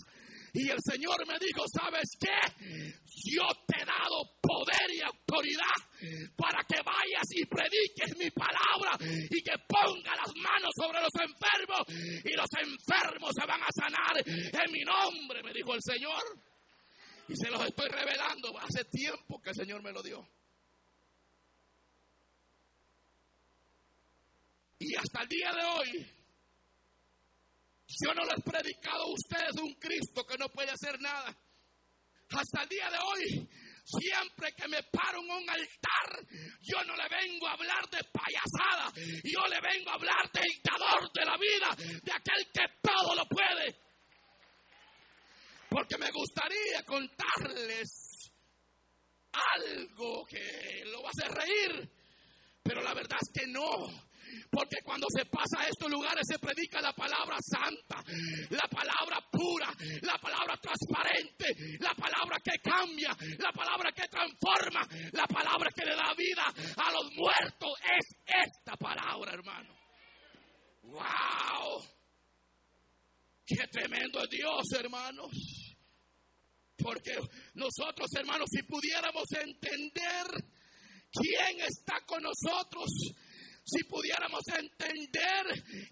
Y 0.53 0.69
el 0.69 0.79
Señor 0.81 1.25
me 1.27 1.37
dijo, 1.39 1.65
¿sabes 1.67 2.09
qué? 2.19 2.97
Yo 3.25 3.47
te 3.65 3.81
he 3.81 3.85
dado 3.85 4.29
poder 4.41 4.91
y 4.93 5.01
autoridad 5.01 5.77
para 6.37 6.63
que 6.63 6.81
vayas 6.83 7.25
y 7.31 7.45
prediques 7.45 8.15
mi 8.17 8.29
palabra 8.29 8.97
y 9.01 9.41
que 9.41 9.57
ponga 9.67 10.15
las 10.15 10.33
manos 10.35 10.71
sobre 10.75 11.01
los 11.01 11.13
enfermos 11.15 11.81
y 12.23 12.33
los 12.33 12.49
enfermos 12.61 13.31
se 13.33 13.47
van 13.47 13.61
a 13.61 13.67
sanar 13.73 14.17
en 14.25 14.71
mi 14.71 14.83
nombre, 14.83 15.41
me 15.41 15.51
dijo 15.51 15.73
el 15.73 15.81
Señor. 15.81 16.21
Y 17.29 17.35
se 17.35 17.49
los 17.49 17.61
estoy 17.65 17.89
revelando. 17.89 18.57
Hace 18.59 18.85
tiempo 18.85 19.41
que 19.41 19.49
el 19.49 19.55
Señor 19.55 19.81
me 19.83 19.91
lo 19.91 20.01
dio. 20.01 20.25
Y 24.79 24.95
hasta 24.95 25.23
el 25.23 25.27
día 25.27 25.51
de 25.51 25.63
hoy, 25.63 26.13
yo 27.87 28.13
no 28.13 28.23
le 28.23 28.31
he 28.37 28.41
predicado 28.43 29.03
a 29.03 29.11
ustedes 29.11 29.61
un 29.61 29.73
Cristo 29.73 30.23
que 30.25 30.37
no 30.37 30.47
puede 30.49 30.71
hacer 30.71 31.01
nada. 31.01 31.35
Hasta 32.29 32.63
el 32.63 32.69
día 32.69 32.89
de 32.89 32.97
hoy, 32.97 33.49
siempre 33.85 34.51
que 34.53 34.67
me 34.67 34.83
paro 34.83 35.19
en 35.19 35.31
un 35.31 35.49
altar, 35.49 36.27
yo 36.61 36.83
no 36.83 36.95
le 36.95 37.07
vengo 37.07 37.47
a 37.47 37.53
hablar 37.53 37.89
de 37.89 38.03
payasada, 38.11 38.91
yo 39.23 39.47
le 39.47 39.61
vengo 39.61 39.91
a 39.91 39.93
hablar 39.93 40.31
del 40.33 40.61
dador 40.61 41.11
de 41.13 41.25
la 41.25 41.37
vida, 41.37 41.99
de 42.03 42.11
aquel 42.11 42.51
que 42.51 42.65
todo 42.81 43.15
lo 43.15 43.25
puede. 43.27 43.79
Porque 45.69 45.97
me 45.97 46.11
gustaría 46.11 46.83
contarles 46.85 48.31
algo 49.31 50.25
que 50.25 50.83
lo 50.85 51.01
va 51.01 51.09
a 51.09 51.11
hacer 51.11 51.31
reír, 51.31 51.89
pero 52.63 52.81
la 52.81 52.93
verdad 52.93 53.17
es 53.21 53.41
que 53.41 53.47
no. 53.47 54.06
Porque 54.49 54.77
cuando 54.83 55.07
se 55.09 55.25
pasa 55.25 55.61
a 55.61 55.67
estos 55.67 55.89
lugares 55.89 56.23
se 56.27 56.39
predica 56.39 56.81
la 56.81 56.93
palabra 56.93 57.37
santa, 57.41 58.03
la 58.49 58.67
palabra 58.67 59.19
pura, 59.31 59.73
la 60.01 60.17
palabra 60.17 60.57
transparente, 60.57 61.77
la 61.79 61.93
palabra 61.93 62.37
que 62.43 62.59
cambia, 62.59 63.15
la 63.39 63.51
palabra 63.51 63.91
que 63.91 64.07
transforma, 64.07 64.87
la 65.13 65.27
palabra 65.27 65.69
que 65.75 65.85
le 65.85 65.95
da 65.95 66.13
vida 66.15 66.45
a 66.77 66.91
los 66.91 67.11
muertos. 67.13 67.71
Es 67.83 68.17
esta 68.25 68.75
palabra, 68.75 69.33
hermano. 69.33 69.75
¡Wow! 70.83 71.83
¡Qué 73.45 73.67
tremendo 73.71 74.23
es 74.23 74.29
Dios, 74.29 74.63
hermanos! 74.77 75.31
Porque 76.77 77.17
nosotros, 77.55 78.07
hermanos, 78.17 78.47
si 78.51 78.63
pudiéramos 78.63 79.25
entender 79.31 80.27
quién 81.11 81.59
está 81.61 82.01
con 82.05 82.21
nosotros, 82.21 82.87
si 83.67 83.83
pudiéramos 83.83 84.41
entender 84.47 85.43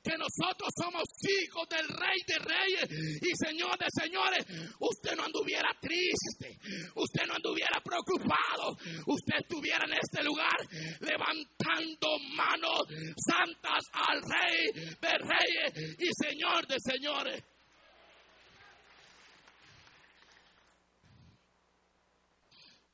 que 0.02 0.16
nosotros 0.18 0.72
somos 0.80 1.04
hijos 1.28 1.68
del 1.68 1.88
Rey 1.90 2.20
de 2.26 2.40
Reyes 2.40 3.20
y 3.22 3.32
Señor 3.36 3.78
de 3.78 3.88
Señores, 3.92 4.46
usted 4.80 5.16
no 5.18 5.26
anduviera 5.26 5.70
triste, 5.82 6.58
usted 6.96 7.28
no 7.28 7.36
anduviera 7.36 7.82
preocupado, 7.84 8.78
usted 9.08 9.36
estuviera 9.42 9.84
en 9.86 9.94
este 9.94 10.24
lugar 10.24 10.56
levantando 11.02 12.18
manos 12.34 12.80
santas 13.20 13.84
al 13.92 14.22
Rey 14.22 14.96
de 14.96 15.18
Reyes 15.20 16.00
y 16.00 16.08
Señor 16.26 16.66
de 16.68 16.78
Señores. 16.80 17.44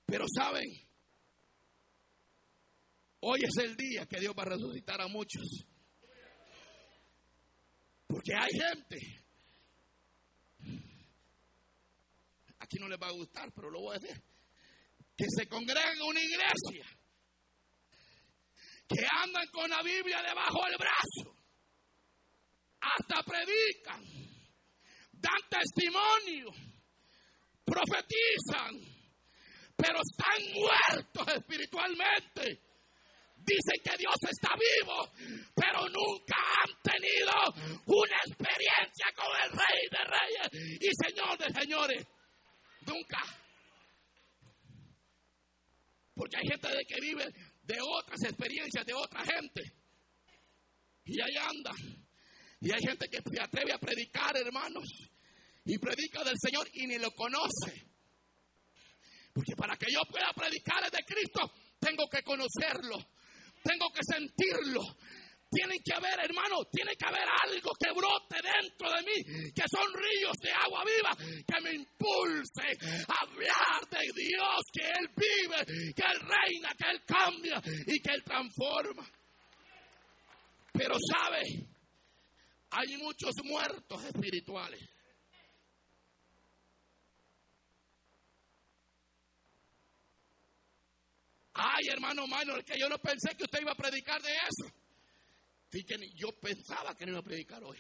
Pero 0.08 0.26
saben, 0.36 0.68
Hoy 3.24 3.40
es 3.44 3.64
el 3.64 3.76
día 3.76 4.08
que 4.08 4.20
Dios 4.20 4.34
va 4.38 4.42
a 4.44 4.48
resucitar 4.48 5.00
a 5.00 5.08
muchos. 5.08 5.44
Porque 8.08 8.34
hay 8.34 8.50
gente. 8.52 8.98
Aquí 12.60 12.78
no 12.80 12.88
les 12.88 13.00
va 13.00 13.08
a 13.08 13.12
gustar, 13.12 13.52
pero 13.54 13.70
lo 13.70 13.82
voy 13.82 13.96
a 13.96 14.00
decir. 14.00 14.24
Que 15.16 15.26
se 15.30 15.48
congregan 15.48 15.98
en 15.98 16.02
una 16.02 16.20
iglesia. 16.20 16.86
Que 18.88 19.06
andan 19.24 19.48
con 19.52 19.70
la 19.70 19.84
Biblia 19.84 20.24
debajo 20.24 20.66
del 20.66 20.78
brazo. 20.78 21.38
Hasta 22.82 23.24
predican. 23.24 24.04
Dan 25.12 25.42
testimonio. 25.48 26.52
Profetizan. 27.64 28.80
Pero 29.76 30.00
están 30.02 30.54
muertos 30.54 31.36
espiritualmente 31.36 32.71
Dicen 33.52 33.84
que 33.84 33.98
Dios 33.98 34.16
está 34.30 34.56
vivo, 34.56 35.12
pero 35.54 35.82
nunca 35.90 36.38
han 36.62 36.72
tenido 36.82 37.34
una 37.86 38.18
experiencia 38.26 39.08
con 39.14 39.28
el 39.44 39.52
Rey 39.52 39.90
de 39.92 40.04
Reyes 40.08 40.80
y 40.80 40.90
Señor 41.06 41.38
de 41.38 41.60
Señores. 41.60 42.08
Nunca. 42.88 43.20
Porque 46.16 46.38
hay 46.38 46.48
gente 46.48 46.68
de 46.70 46.86
que 46.88 47.02
vive 47.02 47.26
de 47.64 47.78
otras 47.82 48.24
experiencias 48.24 48.86
de 48.86 48.94
otra 48.94 49.22
gente. 49.26 49.62
Y 51.06 51.20
ahí 51.20 51.36
anda. 51.38 51.72
Y 52.62 52.72
hay 52.72 52.80
gente 52.88 53.08
que 53.10 53.18
se 53.18 53.42
atreve 53.42 53.74
a 53.74 53.80
predicar, 53.80 54.38
hermanos. 54.38 54.88
y 55.66 55.78
predica 55.78 56.24
del 56.24 56.38
Señor 56.42 56.68
y 56.74 56.88
ni 56.88 56.98
lo 56.98 57.12
conoce. 57.12 57.92
Porque 59.34 59.56
para 59.56 59.76
que 59.78 59.92
yo 59.92 60.02
pueda 60.10 60.32
predicar 60.34 60.90
de 60.90 61.04
Cristo, 61.06 61.52
tengo 61.80 62.08
que 62.10 62.22
conocerlo, 62.24 62.98
tengo 63.64 63.88
que 63.94 64.02
sentirlo. 64.04 64.82
Tiene 65.52 65.80
que 65.84 65.94
haber, 65.94 66.18
hermano, 66.24 66.64
tiene 66.72 66.96
que 66.96 67.06
haber 67.06 67.28
algo 67.44 67.72
que 67.78 67.92
brote 67.92 68.40
dentro 68.42 68.90
de 68.90 69.04
mí, 69.04 69.52
que 69.54 69.64
son 69.70 69.86
ríos 69.94 70.38
de 70.42 70.50
agua 70.50 70.84
viva, 70.86 71.44
que 71.46 71.62
me 71.62 71.74
impulse 71.76 72.72
a 73.10 73.26
hablar 73.26 73.90
de 73.90 74.00
Dios, 74.16 74.62
que 74.72 74.86
Él 74.88 75.10
vive, 75.14 75.94
que 75.94 76.04
Él 76.04 76.20
reina, 76.22 76.70
que 76.78 76.90
Él 76.90 77.02
cambia 77.06 77.62
y 77.86 78.00
que 78.00 78.14
Él 78.14 78.24
transforma. 78.24 79.06
Pero 80.72 80.96
sabe, 81.12 81.42
hay 82.70 82.98
muchos 82.98 83.36
muertos 83.44 84.06
espirituales. 84.06 84.91
Ay, 91.54 91.88
hermano 91.90 92.26
es 92.58 92.66
que 92.66 92.80
yo 92.80 92.88
no 92.88 92.98
pensé 92.98 93.36
que 93.36 93.44
usted 93.44 93.62
iba 93.62 93.72
a 93.72 93.76
predicar 93.76 94.22
de 94.22 94.32
eso. 94.32 94.74
Yo 96.16 96.32
pensaba 96.40 96.96
que 96.96 97.06
no 97.06 97.12
iba 97.12 97.20
a 97.20 97.24
predicar 97.24 97.64
hoy. 97.64 97.78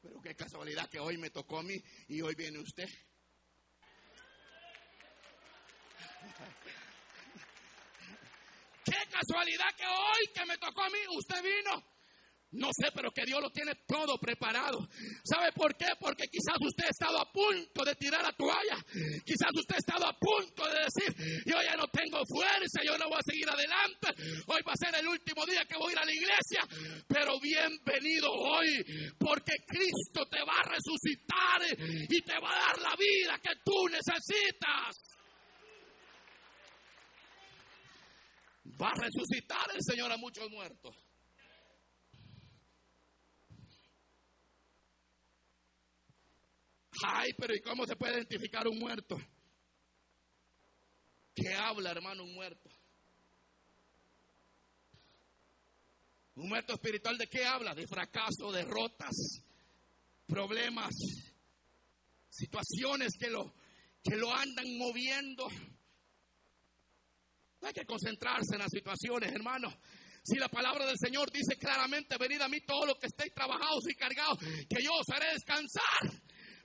Pero 0.00 0.20
qué 0.20 0.34
casualidad 0.34 0.88
que 0.88 0.98
hoy 0.98 1.16
me 1.16 1.30
tocó 1.30 1.58
a 1.58 1.62
mí 1.62 1.76
y 2.08 2.20
hoy 2.20 2.34
viene 2.34 2.58
usted. 2.58 2.88
Qué 8.84 8.98
casualidad 9.10 9.76
que 9.76 9.86
hoy 9.86 10.26
que 10.34 10.44
me 10.44 10.58
tocó 10.58 10.82
a 10.82 10.90
mí 10.90 10.98
usted 11.16 11.40
vino. 11.40 11.91
No 12.52 12.68
sé, 12.68 12.92
pero 12.94 13.10
que 13.10 13.24
Dios 13.24 13.40
lo 13.40 13.50
tiene 13.50 13.72
todo 13.86 14.18
preparado. 14.18 14.86
¿Sabe 15.24 15.52
por 15.52 15.74
qué? 15.74 15.86
Porque 15.98 16.24
quizás 16.28 16.56
usted 16.60 16.84
ha 16.84 16.90
estado 16.90 17.18
a 17.18 17.32
punto 17.32 17.82
de 17.82 17.94
tirar 17.94 18.22
la 18.22 18.32
toalla. 18.32 18.76
Quizás 19.24 19.48
usted 19.56 19.76
ha 19.76 19.78
estado 19.78 20.06
a 20.06 20.12
punto 20.18 20.68
de 20.68 20.84
decir, 20.84 21.42
yo 21.46 21.56
ya 21.62 21.76
no 21.76 21.88
tengo 21.88 22.20
fuerza, 22.28 22.84
yo 22.84 22.98
no 22.98 23.08
voy 23.08 23.16
a 23.16 23.30
seguir 23.30 23.48
adelante. 23.48 24.08
Hoy 24.48 24.60
va 24.68 24.72
a 24.72 24.76
ser 24.76 25.00
el 25.00 25.08
último 25.08 25.46
día 25.46 25.64
que 25.64 25.78
voy 25.78 25.90
a 25.90 25.92
ir 25.92 25.98
a 25.98 26.04
la 26.04 26.12
iglesia. 26.12 26.62
Pero 27.08 27.40
bienvenido 27.40 28.30
hoy, 28.30 28.84
porque 29.18 29.56
Cristo 29.66 30.26
te 30.28 30.44
va 30.44 30.60
a 30.60 30.68
resucitar 30.68 31.62
y 31.80 32.20
te 32.20 32.38
va 32.38 32.52
a 32.52 32.66
dar 32.68 32.82
la 32.82 32.96
vida 32.96 33.40
que 33.42 33.56
tú 33.64 33.88
necesitas. 33.88 34.92
Va 38.76 38.90
a 38.90 39.00
resucitar 39.00 39.70
el 39.74 39.80
Señor 39.80 40.12
a 40.12 40.18
muchos 40.18 40.50
muertos. 40.50 41.11
Ay, 47.04 47.32
pero 47.38 47.54
¿y 47.54 47.60
cómo 47.60 47.86
se 47.86 47.96
puede 47.96 48.14
identificar 48.14 48.68
un 48.68 48.78
muerto? 48.78 49.18
¿Qué 51.34 51.54
habla, 51.54 51.90
hermano, 51.90 52.24
un 52.24 52.34
muerto? 52.34 52.70
Un 56.34 56.48
muerto 56.48 56.74
espiritual 56.74 57.16
de 57.18 57.26
qué 57.26 57.44
habla? 57.44 57.74
De 57.74 57.86
fracaso, 57.86 58.52
derrotas, 58.52 59.42
problemas, 60.26 60.94
situaciones 62.28 63.12
que 63.18 63.28
lo, 63.30 63.54
que 64.02 64.16
lo 64.16 64.32
andan 64.34 64.76
moviendo. 64.76 65.48
hay 67.62 67.72
que 67.72 67.86
concentrarse 67.86 68.54
en 68.54 68.60
las 68.60 68.70
situaciones, 68.70 69.32
hermano. 69.32 69.72
Si 70.24 70.36
la 70.36 70.48
palabra 70.48 70.86
del 70.86 70.98
Señor 70.98 71.30
dice 71.32 71.56
claramente, 71.56 72.16
venid 72.16 72.40
a 72.40 72.48
mí 72.48 72.60
todos 72.60 72.86
los 72.86 72.98
que 72.98 73.06
estéis 73.06 73.34
trabajados 73.34 73.88
y 73.88 73.94
cargados, 73.94 74.38
que 74.38 74.82
yo 74.82 74.92
os 74.94 75.08
haré 75.10 75.32
descansar. 75.32 76.21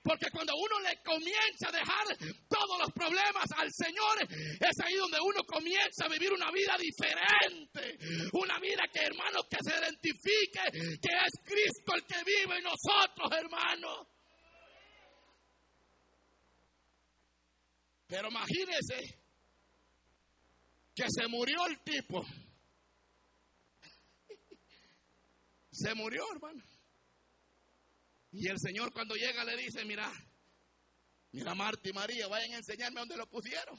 Porque 0.08 0.32
cuando 0.32 0.54
uno 0.56 0.80
le 0.80 1.02
comienza 1.04 1.68
a 1.68 1.72
dejar 1.72 2.08
todos 2.48 2.80
los 2.80 2.92
problemas 2.94 3.46
al 3.58 3.68
Señor, 3.74 4.24
es 4.24 4.80
ahí 4.86 4.96
donde 4.96 5.20
uno 5.20 5.44
comienza 5.44 6.06
a 6.06 6.08
vivir 6.08 6.32
una 6.32 6.50
vida 6.50 6.78
diferente. 6.80 7.98
Una 8.32 8.58
vida 8.58 8.84
que, 8.92 9.02
hermano, 9.02 9.42
que 9.50 9.58
se 9.62 9.78
identifique 9.78 10.62
que 10.72 11.12
es 11.12 11.34
Cristo 11.44 11.94
el 11.94 12.06
que 12.06 12.24
vive 12.24 12.58
en 12.58 12.64
nosotros, 12.64 13.32
hermano. 13.34 14.08
Pero 18.08 18.30
imagínese 18.30 19.20
que 20.96 21.06
se 21.10 21.28
murió 21.28 21.66
el 21.68 21.84
tipo. 21.84 22.24
Se 25.70 25.94
murió, 25.94 26.24
hermano. 26.32 26.77
Y 28.40 28.50
el 28.50 28.60
Señor 28.60 28.94
cuando 28.94 29.16
llega 29.16 29.44
le 29.44 29.58
dice, 29.58 29.84
mira, 29.84 30.14
mira 31.32 31.56
Marta 31.56 31.90
y 31.90 31.92
María, 31.92 32.28
vayan 32.28 32.54
a 32.54 32.58
enseñarme 32.58 33.00
dónde 33.00 33.18
lo 33.18 33.28
pusieron. 33.28 33.76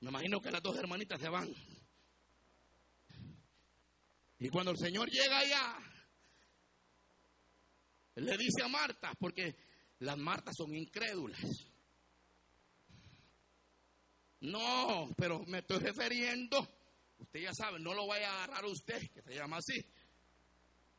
Me 0.00 0.08
imagino 0.08 0.40
que 0.40 0.50
las 0.50 0.60
dos 0.60 0.76
hermanitas 0.76 1.20
se 1.20 1.28
van. 1.28 1.54
Y 4.40 4.48
cuando 4.48 4.72
el 4.72 4.78
Señor 4.78 5.08
llega 5.08 5.38
allá, 5.38 5.78
le 8.16 8.36
dice 8.36 8.64
a 8.64 8.68
Marta, 8.68 9.14
porque 9.20 9.54
las 10.00 10.18
Martas 10.18 10.56
son 10.58 10.74
incrédulas. 10.74 11.70
No, 14.40 15.14
pero 15.16 15.44
me 15.46 15.58
estoy 15.58 15.78
refiriendo, 15.78 16.58
usted 17.18 17.42
ya 17.42 17.54
sabe, 17.54 17.78
no 17.78 17.94
lo 17.94 18.08
vaya 18.08 18.28
a 18.28 18.44
agarrar 18.44 18.64
usted, 18.64 19.08
que 19.12 19.22
se 19.22 19.36
llama 19.36 19.58
así 19.58 19.80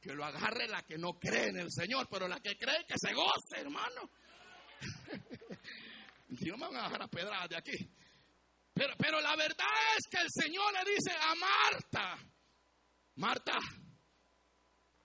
que 0.08 0.16
lo 0.16 0.24
agarre 0.24 0.70
la 0.70 0.84
que 0.84 0.98
no 0.98 1.20
cree 1.20 1.50
en 1.50 1.58
el 1.58 1.70
Señor, 1.70 2.08
pero 2.10 2.30
la 2.30 2.40
que 2.40 2.58
cree 2.58 2.86
que 2.88 2.96
se 2.96 3.14
goce, 3.14 3.60
hermano. 3.60 4.10
Dios 6.30 6.58
me 6.58 6.66
van 6.66 6.78
a 6.78 6.86
agarrar 6.86 7.02
a 7.04 7.08
pedradas 7.10 7.50
de 7.50 7.58
aquí. 7.58 7.78
Pero, 8.74 8.94
pero 8.98 9.20
la 9.20 9.36
verdad 9.36 9.68
es 9.98 10.08
que 10.10 10.22
el 10.22 10.30
Señor 10.30 10.72
le 10.72 10.92
dice 10.92 11.12
a 11.12 11.36
Marta, 11.36 12.18
Marta, 13.16 13.58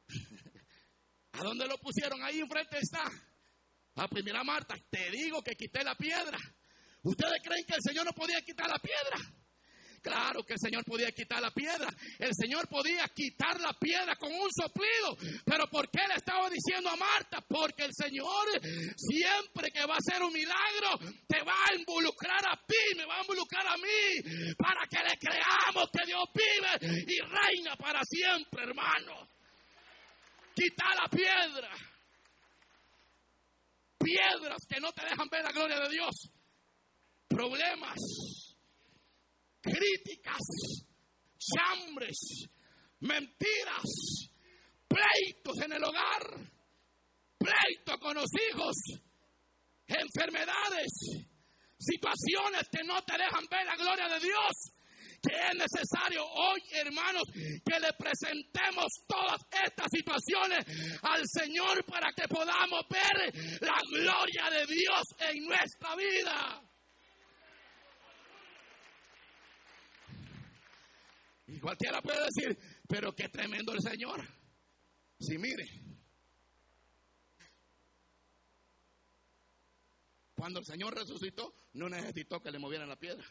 ¿a 1.32 1.38
dónde 1.38 1.66
lo 1.66 1.78
pusieron? 1.78 2.22
Ahí 2.22 2.38
enfrente 2.38 2.78
está. 2.78 3.02
A 3.96 4.06
primera 4.06 4.44
Marta, 4.44 4.76
te 4.88 5.10
digo 5.10 5.42
que 5.42 5.56
quité 5.56 5.82
la 5.82 5.96
piedra. 5.96 6.38
¿Ustedes 7.02 7.42
creen 7.42 7.64
que 7.66 7.74
el 7.74 7.82
Señor 7.82 8.04
no 8.04 8.12
podía 8.12 8.40
quitar 8.42 8.68
la 8.68 8.78
piedra? 8.78 9.16
Claro 10.02 10.42
que 10.42 10.54
el 10.54 10.58
Señor 10.58 10.84
podía 10.84 11.12
quitar 11.12 11.40
la 11.40 11.52
piedra. 11.52 11.88
El 12.18 12.32
Señor 12.34 12.66
podía 12.66 13.06
quitar 13.14 13.60
la 13.60 13.72
piedra 13.72 14.16
con 14.16 14.32
un 14.32 14.50
soplido. 14.50 15.16
Pero 15.44 15.68
¿por 15.70 15.88
qué 15.90 16.00
le 16.08 16.14
estaba 16.16 16.50
diciendo 16.50 16.90
a 16.90 16.96
Marta? 16.96 17.40
Porque 17.46 17.84
el 17.84 17.92
Señor 17.94 18.48
siempre 18.96 19.70
que 19.70 19.86
va 19.86 19.94
a 19.94 19.98
hacer 19.98 20.20
un 20.20 20.32
milagro 20.32 20.98
te 21.28 21.40
va 21.44 21.54
a 21.70 21.74
involucrar 21.78 22.44
a 22.50 22.60
ti, 22.66 22.96
me 22.96 23.06
va 23.06 23.18
a 23.18 23.20
involucrar 23.20 23.64
a 23.64 23.76
mí. 23.76 24.54
Para 24.58 24.86
que 24.90 24.98
le 24.98 25.16
creamos 25.18 25.88
que 25.92 26.04
Dios 26.04 26.24
vive 26.34 27.04
y 27.06 27.20
reina 27.20 27.76
para 27.76 28.00
siempre, 28.02 28.64
hermano. 28.64 29.28
Quita 30.52 30.84
la 31.00 31.08
piedra. 31.08 31.70
Piedras 33.98 34.66
que 34.68 34.80
no 34.80 34.90
te 34.90 35.04
dejan 35.04 35.28
ver 35.28 35.44
la 35.44 35.52
gloria 35.52 35.78
de 35.78 35.88
Dios. 35.90 36.28
Problemas 37.28 38.51
críticas, 39.62 40.40
chambres, 41.38 42.48
mentiras, 43.00 44.30
pleitos 44.88 45.56
en 45.64 45.72
el 45.72 45.84
hogar, 45.84 46.50
pleitos 47.38 47.98
con 48.00 48.14
los 48.14 48.30
hijos, 48.50 48.76
enfermedades, 49.86 50.90
situaciones 51.78 52.68
que 52.70 52.84
no 52.84 53.02
te 53.02 53.12
dejan 53.16 53.46
ver 53.50 53.66
la 53.66 53.76
gloria 53.76 54.08
de 54.08 54.20
Dios. 54.20 54.74
Que 55.22 55.36
es 55.36 55.54
necesario 55.54 56.26
hoy, 56.26 56.60
hermanos, 56.72 57.22
que 57.32 57.78
le 57.78 57.92
presentemos 57.92 58.88
todas 59.06 59.40
estas 59.64 59.86
situaciones 59.88 60.66
al 61.00 61.22
Señor 61.24 61.84
para 61.84 62.10
que 62.12 62.26
podamos 62.26 62.82
ver 62.90 63.60
la 63.60 63.80
gloria 63.88 64.50
de 64.50 64.66
Dios 64.66 65.02
en 65.20 65.44
nuestra 65.44 65.94
vida. 65.94 66.71
Y 71.52 71.60
cualquiera 71.60 72.00
puede 72.00 72.18
decir, 72.24 72.58
pero 72.88 73.14
qué 73.14 73.28
tremendo 73.28 73.74
el 73.74 73.82
Señor. 73.82 74.26
Si 75.20 75.36
mire, 75.36 75.66
cuando 80.34 80.60
el 80.60 80.64
Señor 80.64 80.94
resucitó, 80.94 81.54
no 81.74 81.90
necesitó 81.90 82.40
que 82.40 82.50
le 82.50 82.58
movieran 82.58 82.88
la 82.88 82.96
piedra. 82.96 83.24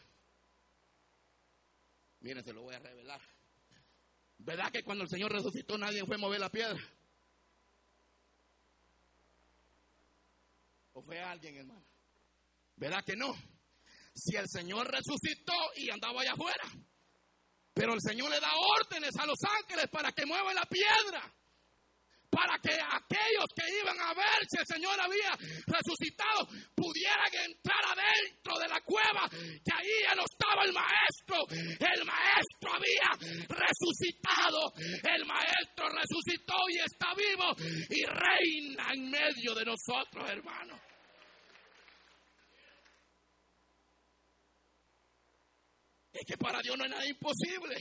Miren, 2.20 2.44
se 2.44 2.52
lo 2.52 2.62
voy 2.62 2.76
a 2.76 2.78
revelar. 2.78 3.20
¿Verdad 4.38 4.70
que 4.70 4.84
cuando 4.84 5.02
el 5.02 5.10
Señor 5.10 5.32
resucitó 5.32 5.76
nadie 5.76 6.06
fue 6.06 6.14
a 6.14 6.20
mover 6.20 6.38
la 6.38 6.50
piedra? 6.50 6.80
¿O 10.92 11.02
fue 11.02 11.18
alguien, 11.18 11.56
hermano? 11.56 11.84
¿Verdad 12.76 13.04
que 13.04 13.16
no? 13.16 13.34
Si 14.14 14.36
el 14.36 14.46
Señor 14.48 14.88
resucitó 14.88 15.54
y 15.74 15.90
andaba 15.90 16.20
allá 16.20 16.34
afuera, 16.34 16.70
pero 17.74 17.94
el 17.94 18.00
Señor 18.00 18.30
le 18.30 18.40
da 18.40 18.50
órdenes 18.80 19.14
a 19.18 19.26
los 19.26 19.38
ángeles 19.60 19.86
para 19.90 20.12
que 20.12 20.26
muevan 20.26 20.54
la 20.54 20.66
piedra. 20.66 21.22
para 22.32 22.56
que 22.60 22.72
aquellos 22.72 23.44
que 23.54 23.62
iban 23.82 24.00
a 24.00 24.14
ver 24.14 24.40
si 24.48 24.58
el 24.58 24.66
Señor 24.66 24.98
había 24.98 25.36
resucitado 25.66 26.48
pudieran 26.74 27.28
entrar 27.44 27.84
adentro 27.92 28.58
de 28.58 28.68
la 28.68 28.80
cueva, 28.80 29.28
que 29.28 29.72
ahí 29.76 30.00
ya 30.08 30.14
no 30.14 30.24
estaba 30.24 30.64
el 30.64 30.72
maestro, 30.72 31.44
el 31.50 32.04
maestro 32.06 32.72
había 32.72 33.46
resucitado, 33.52 34.72
el 35.12 35.26
maestro 35.26 35.90
resucitó 35.90 36.56
y 36.70 36.78
está 36.78 37.12
vivo 37.12 37.54
y 37.90 38.02
reina 38.06 38.92
en 38.94 39.10
medio 39.10 39.54
de 39.54 39.66
nosotros, 39.66 40.30
hermanos. 40.30 40.80
Es 46.12 46.26
que 46.26 46.36
para 46.36 46.60
Dios 46.60 46.76
no 46.76 46.84
hay 46.84 46.90
nada 46.90 47.06
imposible. 47.06 47.76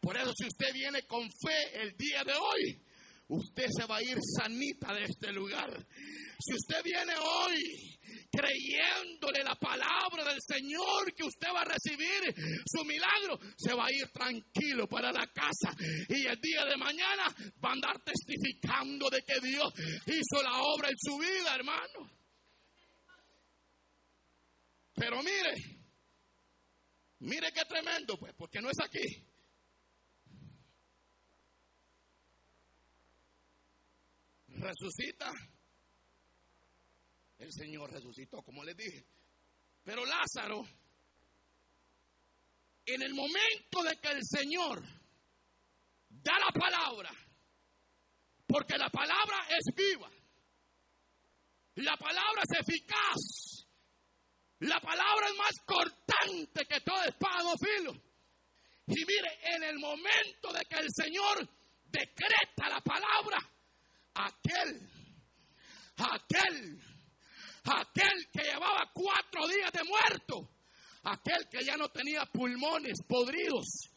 Por 0.00 0.16
eso 0.16 0.32
si 0.36 0.46
usted 0.46 0.72
viene 0.72 1.02
con 1.06 1.22
fe 1.22 1.82
el 1.82 1.96
día 1.96 2.22
de 2.24 2.32
hoy, 2.34 2.82
usted 3.28 3.66
se 3.74 3.86
va 3.86 3.96
a 3.96 4.02
ir 4.02 4.18
sanita 4.36 4.92
de 4.92 5.04
este 5.04 5.32
lugar. 5.32 5.70
Si 6.38 6.54
usted 6.54 6.82
viene 6.82 7.14
hoy 7.18 7.98
creyéndole 8.30 9.42
la 9.44 9.54
palabra 9.54 10.24
del 10.24 10.40
Señor 10.46 11.14
que 11.14 11.24
usted 11.24 11.48
va 11.54 11.62
a 11.62 11.72
recibir 11.72 12.34
su 12.66 12.84
milagro, 12.84 13.38
se 13.56 13.72
va 13.72 13.86
a 13.86 13.92
ir 13.92 14.08
tranquilo 14.08 14.88
para 14.88 15.12
la 15.12 15.26
casa 15.28 15.74
y 16.08 16.26
el 16.26 16.40
día 16.40 16.64
de 16.64 16.76
mañana 16.76 17.24
va 17.64 17.70
a 17.70 17.72
andar 17.72 18.02
testificando 18.02 19.08
de 19.08 19.22
que 19.22 19.40
Dios 19.40 19.72
hizo 20.06 20.42
la 20.42 20.60
obra 20.60 20.88
en 20.88 20.96
su 20.98 21.16
vida, 21.18 21.54
hermano. 21.54 22.10
Pero 24.94 25.22
mire, 25.22 25.83
Mire 27.24 27.50
qué 27.52 27.64
tremendo, 27.64 28.18
pues, 28.18 28.34
porque 28.34 28.60
no 28.60 28.68
es 28.68 28.78
aquí. 28.80 29.26
Resucita. 34.48 35.32
El 37.38 37.50
Señor 37.50 37.90
resucitó, 37.90 38.42
como 38.42 38.62
les 38.62 38.76
dije. 38.76 39.06
Pero 39.84 40.04
Lázaro, 40.04 40.68
en 42.84 43.02
el 43.02 43.14
momento 43.14 43.82
de 43.82 43.96
que 43.96 44.08
el 44.08 44.22
Señor 44.22 44.82
da 46.10 46.38
la 46.38 46.52
palabra, 46.52 47.10
porque 48.46 48.76
la 48.76 48.90
palabra 48.90 49.46
es 49.48 49.74
viva, 49.74 50.10
la 51.76 51.96
palabra 51.96 52.42
es 52.42 52.60
eficaz, 52.60 53.53
la 54.64 54.80
palabra 54.80 55.26
es 55.28 55.36
más 55.36 55.52
cortante 55.66 56.64
que 56.66 56.80
todo 56.80 57.02
espada 57.02 57.52
filo. 57.58 57.92
Y 58.86 59.04
mire, 59.04 59.38
en 59.54 59.62
el 59.62 59.78
momento 59.78 60.52
de 60.52 60.60
que 60.68 60.76
el 60.76 60.88
Señor 60.90 61.48
decreta 61.90 62.68
la 62.68 62.80
palabra, 62.80 63.38
aquel, 64.14 64.88
aquel, 65.96 66.82
aquel 67.64 68.28
que 68.32 68.42
llevaba 68.42 68.90
cuatro 68.92 69.46
días 69.48 69.72
de 69.72 69.84
muerto, 69.84 70.50
aquel 71.04 71.48
que 71.50 71.64
ya 71.64 71.76
no 71.76 71.88
tenía 71.88 72.24
pulmones 72.26 72.98
podridos, 73.06 73.90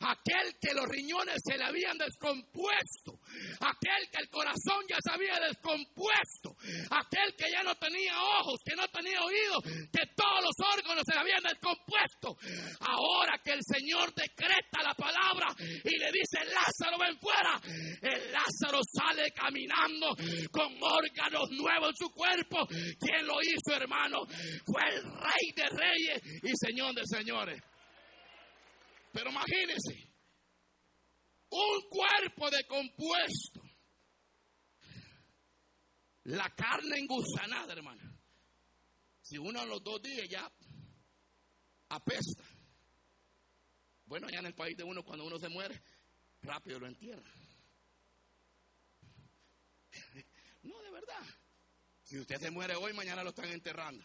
aquel 0.00 0.56
que 0.60 0.74
los 0.74 0.86
riñones 0.88 1.36
se 1.44 1.56
le 1.56 1.64
habían 1.64 1.96
descompuesto, 1.98 3.20
aquel 3.60 4.10
que 4.10 4.22
el 4.22 4.28
corazón 4.30 4.84
ya 4.88 4.96
se 5.00 5.12
había 5.12 5.38
descompuesto, 5.40 6.56
aquel 6.90 7.34
que 7.36 7.50
ya 7.50 7.62
no 7.62 7.74
tenía 7.76 8.16
ojos, 8.40 8.60
que 8.64 8.76
no 8.76 8.88
tenía 8.88 9.20
oídos, 9.20 9.62
que 9.92 10.06
todos 10.16 10.40
los 10.42 10.56
órganos 10.72 11.04
se 11.04 11.14
le 11.14 11.20
habían 11.20 11.42
descompuesto. 11.42 12.36
Ahora 12.80 13.40
que 13.44 13.52
el 13.52 13.62
Señor 13.62 14.14
decreta 14.14 14.82
la 14.82 14.94
palabra 14.94 15.48
y 15.58 15.98
le 15.98 16.10
dice, 16.12 16.44
Lázaro, 16.48 16.98
ven 16.98 17.18
fuera, 17.18 17.60
el 18.00 18.32
Lázaro 18.32 18.80
sale 18.84 19.30
caminando 19.32 20.16
con 20.50 20.72
órganos 20.80 21.50
nuevos 21.50 21.90
en 21.90 21.96
su 21.96 22.10
cuerpo. 22.12 22.66
¿Quién 22.66 23.26
lo 23.26 23.40
hizo, 23.42 23.74
hermano? 23.74 24.24
Fue 24.64 24.82
el 24.94 25.02
rey 25.02 25.52
de 25.54 25.68
reyes 25.68 26.42
y 26.42 26.52
señor 26.56 26.94
de 26.94 27.02
señores. 27.06 27.69
Pero 29.12 29.30
imagínense, 29.30 30.12
un 31.50 31.88
cuerpo 31.88 32.50
de 32.50 32.64
compuesto, 32.64 33.62
la 36.24 36.48
carne 36.54 36.98
engusanada, 36.98 37.72
hermano. 37.72 38.18
Si 39.20 39.38
uno 39.38 39.62
en 39.62 39.68
los 39.68 39.82
dos 39.82 40.00
días 40.02 40.28
ya 40.28 40.50
apesta. 41.88 42.44
Bueno, 44.06 44.26
allá 44.26 44.40
en 44.40 44.46
el 44.46 44.54
país 44.54 44.76
de 44.76 44.84
uno, 44.84 45.04
cuando 45.04 45.24
uno 45.24 45.38
se 45.38 45.48
muere, 45.48 45.80
rápido 46.42 46.78
lo 46.78 46.86
entierra. 46.86 47.30
No, 50.62 50.78
de 50.82 50.90
verdad. 50.90 51.24
Si 52.02 52.18
usted 52.18 52.38
se 52.38 52.50
muere 52.50 52.74
hoy, 52.74 52.92
mañana 52.92 53.24
lo 53.24 53.30
están 53.30 53.48
enterrando. 53.48 54.04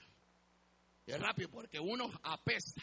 Es 1.06 1.20
rápido 1.20 1.50
porque 1.50 1.82
uno 1.82 2.10
apesta. 2.24 2.82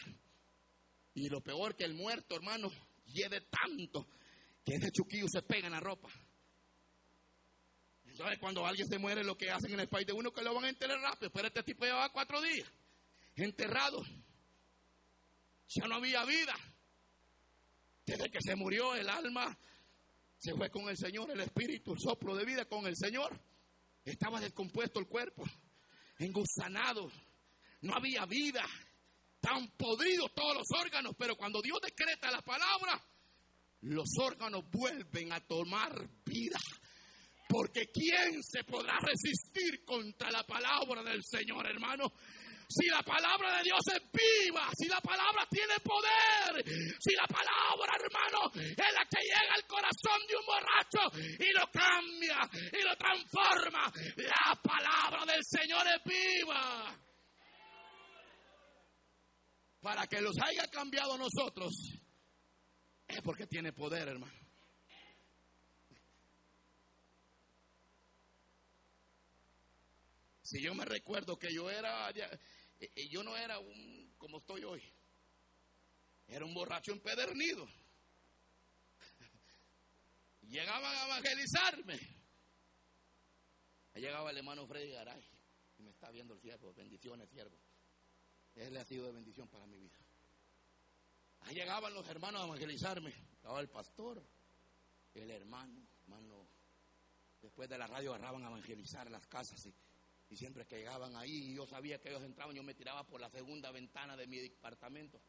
Y 1.13 1.29
lo 1.29 1.41
peor 1.41 1.75
que 1.75 1.85
el 1.85 1.93
muerto, 1.93 2.35
hermano, 2.35 2.71
lleve 3.05 3.41
tanto 3.41 4.07
que 4.65 4.75
ese 4.75 4.91
chuquillo 4.91 5.27
se 5.27 5.41
pega 5.41 5.67
en 5.67 5.73
la 5.73 5.79
ropa. 5.79 6.09
¿Sabes? 8.15 8.37
Cuando 8.39 8.65
alguien 8.65 8.87
se 8.87 8.99
muere, 8.99 9.23
lo 9.23 9.37
que 9.37 9.49
hacen 9.49 9.73
en 9.73 9.79
el 9.79 9.89
país 9.89 10.05
de 10.05 10.13
uno 10.13 10.31
que 10.31 10.43
lo 10.43 10.53
van 10.53 10.65
a 10.65 10.69
enterrar 10.69 10.99
rápido. 10.99 11.31
Pero 11.31 11.47
este 11.47 11.63
tipo 11.63 11.85
llevaba 11.85 12.11
cuatro 12.11 12.41
días 12.41 12.67
enterrado. 13.35 14.03
Ya 15.67 15.87
no 15.87 15.95
había 15.95 16.23
vida. 16.25 16.53
Desde 18.05 18.29
que 18.29 18.39
se 18.41 18.55
murió, 18.55 18.95
el 18.95 19.09
alma 19.09 19.57
se 20.37 20.53
fue 20.53 20.69
con 20.69 20.89
el 20.89 20.97
Señor, 20.97 21.31
el 21.31 21.39
espíritu, 21.39 21.93
el 21.93 21.99
soplo 21.99 22.35
de 22.35 22.45
vida 22.45 22.65
con 22.65 22.85
el 22.85 22.95
Señor. 22.95 23.39
Estaba 24.03 24.41
descompuesto 24.41 24.99
el 24.99 25.07
cuerpo, 25.07 25.43
engusanado. 26.19 27.09
No 27.81 27.95
había 27.95 28.25
vida 28.25 28.65
están 29.43 29.67
podridos 29.77 30.33
todos 30.33 30.55
los 30.55 30.67
órganos, 30.79 31.13
pero 31.17 31.35
cuando 31.35 31.61
Dios 31.61 31.79
decreta 31.81 32.31
la 32.31 32.41
palabra, 32.41 32.99
los 33.81 34.07
órganos 34.21 34.63
vuelven 34.71 35.33
a 35.33 35.41
tomar 35.41 35.91
vida. 36.25 36.57
Porque 37.49 37.87
¿quién 37.91 38.41
se 38.41 38.63
podrá 38.63 38.97
resistir 39.01 39.83
contra 39.83 40.31
la 40.31 40.43
palabra 40.43 41.03
del 41.03 41.21
Señor, 41.23 41.67
hermano? 41.67 42.13
Si 42.69 42.87
la 42.87 43.03
palabra 43.03 43.57
de 43.57 43.63
Dios 43.63 43.81
es 43.93 44.01
viva, 44.11 44.67
si 44.75 44.87
la 44.87 45.01
palabra 45.01 45.45
tiene 45.51 45.75
poder, 45.83 46.63
si 46.65 47.13
la 47.13 47.27
palabra, 47.27 47.97
hermano, 47.99 48.49
es 48.55 48.93
la 48.93 49.05
que 49.05 49.21
llega 49.21 49.53
al 49.53 49.67
corazón 49.67 50.21
de 50.27 50.35
un 50.37 50.45
borracho 50.45 51.19
y 51.37 51.51
lo 51.51 51.69
cambia 51.69 52.39
y 52.71 52.81
lo 52.81 52.95
transforma, 52.95 53.91
la 54.15 54.55
palabra 54.63 55.25
del 55.25 55.43
Señor 55.43 55.85
es 55.85 56.03
viva 56.05 57.02
para 59.83 60.07
que 60.07 60.21
los 60.21 60.35
haya 60.41 60.65
cambiado 60.69 61.17
nosotros, 61.17 61.73
es 63.05 63.21
porque 63.21 63.45
tiene 63.45 63.73
poder, 63.73 64.07
hermano. 64.07 64.33
Si 70.41 70.61
yo 70.61 70.73
me 70.73 70.85
recuerdo 70.85 71.37
que 71.37 71.53
yo 71.53 71.69
era, 71.69 72.09
yo 73.09 73.23
no 73.23 73.35
era 73.35 73.59
un 73.59 74.13
como 74.17 74.37
estoy 74.37 74.63
hoy, 74.63 74.81
era 76.27 76.45
un 76.45 76.53
borracho 76.53 76.93
empedernido. 76.93 77.67
Llegaban 80.43 80.95
a 80.95 81.05
evangelizarme. 81.07 81.99
Llegaba 83.95 84.31
el 84.31 84.37
hermano 84.37 84.65
Freddy 84.65 84.91
Garay 84.91 85.21
y 85.77 85.83
me 85.83 85.91
está 85.91 86.09
viendo 86.09 86.35
el 86.35 86.39
siervo. 86.39 86.73
Bendiciones, 86.73 87.29
siervo. 87.29 87.57
Él 88.55 88.77
ha 88.77 88.85
sido 88.85 89.05
de 89.05 89.11
bendición 89.11 89.47
para 89.47 89.65
mi 89.65 89.77
vida. 89.77 89.97
Ahí 91.41 91.55
llegaban 91.55 91.93
los 91.93 92.07
hermanos 92.07 92.41
a 92.41 92.45
evangelizarme. 92.45 93.13
Estaba 93.35 93.59
el 93.59 93.69
pastor, 93.69 94.23
el 95.13 95.31
hermano, 95.31 95.85
hermano. 96.03 96.47
Después 97.41 97.67
de 97.69 97.77
la 97.77 97.87
radio 97.87 98.13
agarraban 98.13 98.43
a 98.45 98.47
evangelizar 98.47 99.09
las 99.11 99.27
casas 99.27 99.65
y, 100.29 100.37
siempre 100.37 100.65
que 100.65 100.77
llegaban 100.77 101.15
ahí, 101.15 101.53
yo 101.53 101.67
sabía 101.67 101.99
que 101.99 102.09
ellos 102.09 102.23
entraban, 102.23 102.55
yo 102.55 102.63
me 102.63 102.73
tiraba 102.73 103.05
por 103.05 103.21
la 103.21 103.29
segunda 103.29 103.69
ventana 103.71 104.15
de 104.15 104.25
mi 104.25 104.39
departamento. 104.39 105.21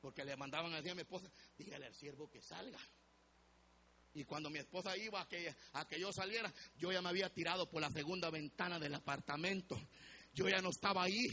Porque 0.00 0.24
le 0.24 0.36
mandaban 0.36 0.72
a 0.72 0.76
decir 0.76 0.92
a 0.92 0.94
mi 0.94 1.02
esposa, 1.02 1.30
dígale 1.56 1.86
al 1.86 1.94
siervo 1.94 2.28
que 2.28 2.40
salga. 2.40 2.78
Y 4.14 4.24
cuando 4.24 4.48
mi 4.48 4.58
esposa 4.58 4.96
iba 4.96 5.20
a 5.20 5.28
que, 5.28 5.54
a 5.74 5.86
que 5.86 6.00
yo 6.00 6.12
saliera, 6.12 6.52
yo 6.78 6.90
ya 6.90 7.02
me 7.02 7.10
había 7.10 7.32
tirado 7.32 7.68
por 7.68 7.82
la 7.82 7.90
segunda 7.90 8.30
ventana 8.30 8.78
del 8.78 8.94
apartamento. 8.94 9.78
Yo 10.32 10.48
ya 10.48 10.60
no 10.60 10.70
estaba 10.70 11.02
ahí 11.04 11.28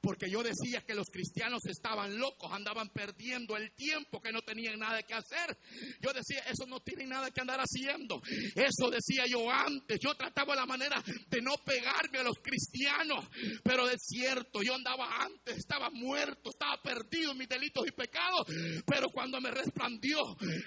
porque 0.00 0.30
yo 0.30 0.42
decía 0.42 0.84
que 0.86 0.94
los 0.94 1.08
cristianos 1.10 1.64
estaban 1.66 2.18
locos, 2.18 2.52
andaban 2.52 2.88
perdiendo 2.90 3.56
el 3.56 3.72
tiempo, 3.72 4.20
que 4.20 4.32
no 4.32 4.42
tenían 4.42 4.78
nada 4.78 5.02
que 5.02 5.14
hacer. 5.14 5.56
Yo 6.00 6.12
decía, 6.12 6.40
eso 6.50 6.66
no 6.66 6.80
tienen 6.80 7.08
nada 7.08 7.30
que 7.30 7.40
andar 7.40 7.60
haciendo. 7.60 8.20
Eso 8.54 8.90
decía 8.90 9.24
yo 9.26 9.50
antes. 9.50 9.98
Yo 10.00 10.14
trataba 10.14 10.54
la 10.54 10.66
manera 10.66 11.02
de 11.28 11.40
no 11.42 11.56
pegarme 11.64 12.18
a 12.18 12.22
los 12.22 12.38
cristianos, 12.42 13.24
pero 13.62 13.88
es 13.88 14.02
cierto, 14.02 14.62
yo 14.62 14.74
andaba 14.74 15.22
antes, 15.22 15.58
estaba 15.58 15.90
muerto, 15.90 16.50
estaba 16.50 16.80
perdido 16.82 17.32
en 17.32 17.38
mis 17.38 17.48
delitos 17.48 17.86
y 17.86 17.92
pecados, 17.92 18.46
pero 18.86 19.08
cuando 19.08 19.40
me 19.40 19.50
resplandió 19.50 20.18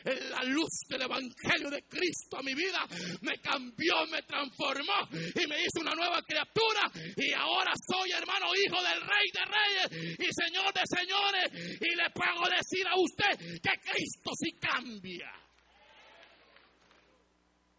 la 0.04 0.44
luz 0.44 0.70
del 0.90 1.04
Evangelio 1.04 1.70
de 1.70 1.84
Cristo 1.84 2.38
a 2.38 2.44
mi 2.44 2.54
vida, 2.54 2.86
me 3.22 3.40
cambió, 3.40 4.06
me 4.12 4.22
transformó 4.24 5.08
y 5.12 5.48
me 5.48 5.62
hizo 5.62 5.80
una 5.82 5.96
nueva 5.96 6.22
criatura 6.24 6.92
y 7.18 7.34
ahora 7.34 7.74
soy 7.76 8.12
hermano 8.12 8.48
hijo 8.56 8.82
del 8.84 9.02
rey 9.02 9.21
de 9.32 9.46
reyes 9.46 10.20
y 10.20 10.34
señor 10.34 10.74
de 10.74 10.82
señores. 10.86 11.80
Y 11.82 11.96
le 11.96 12.10
puedo 12.12 12.50
decir 12.50 12.88
a 12.88 12.96
usted 12.96 13.62
que 13.62 13.92
Cristo 13.92 14.32
sí 14.40 14.52
cambia. 14.54 15.32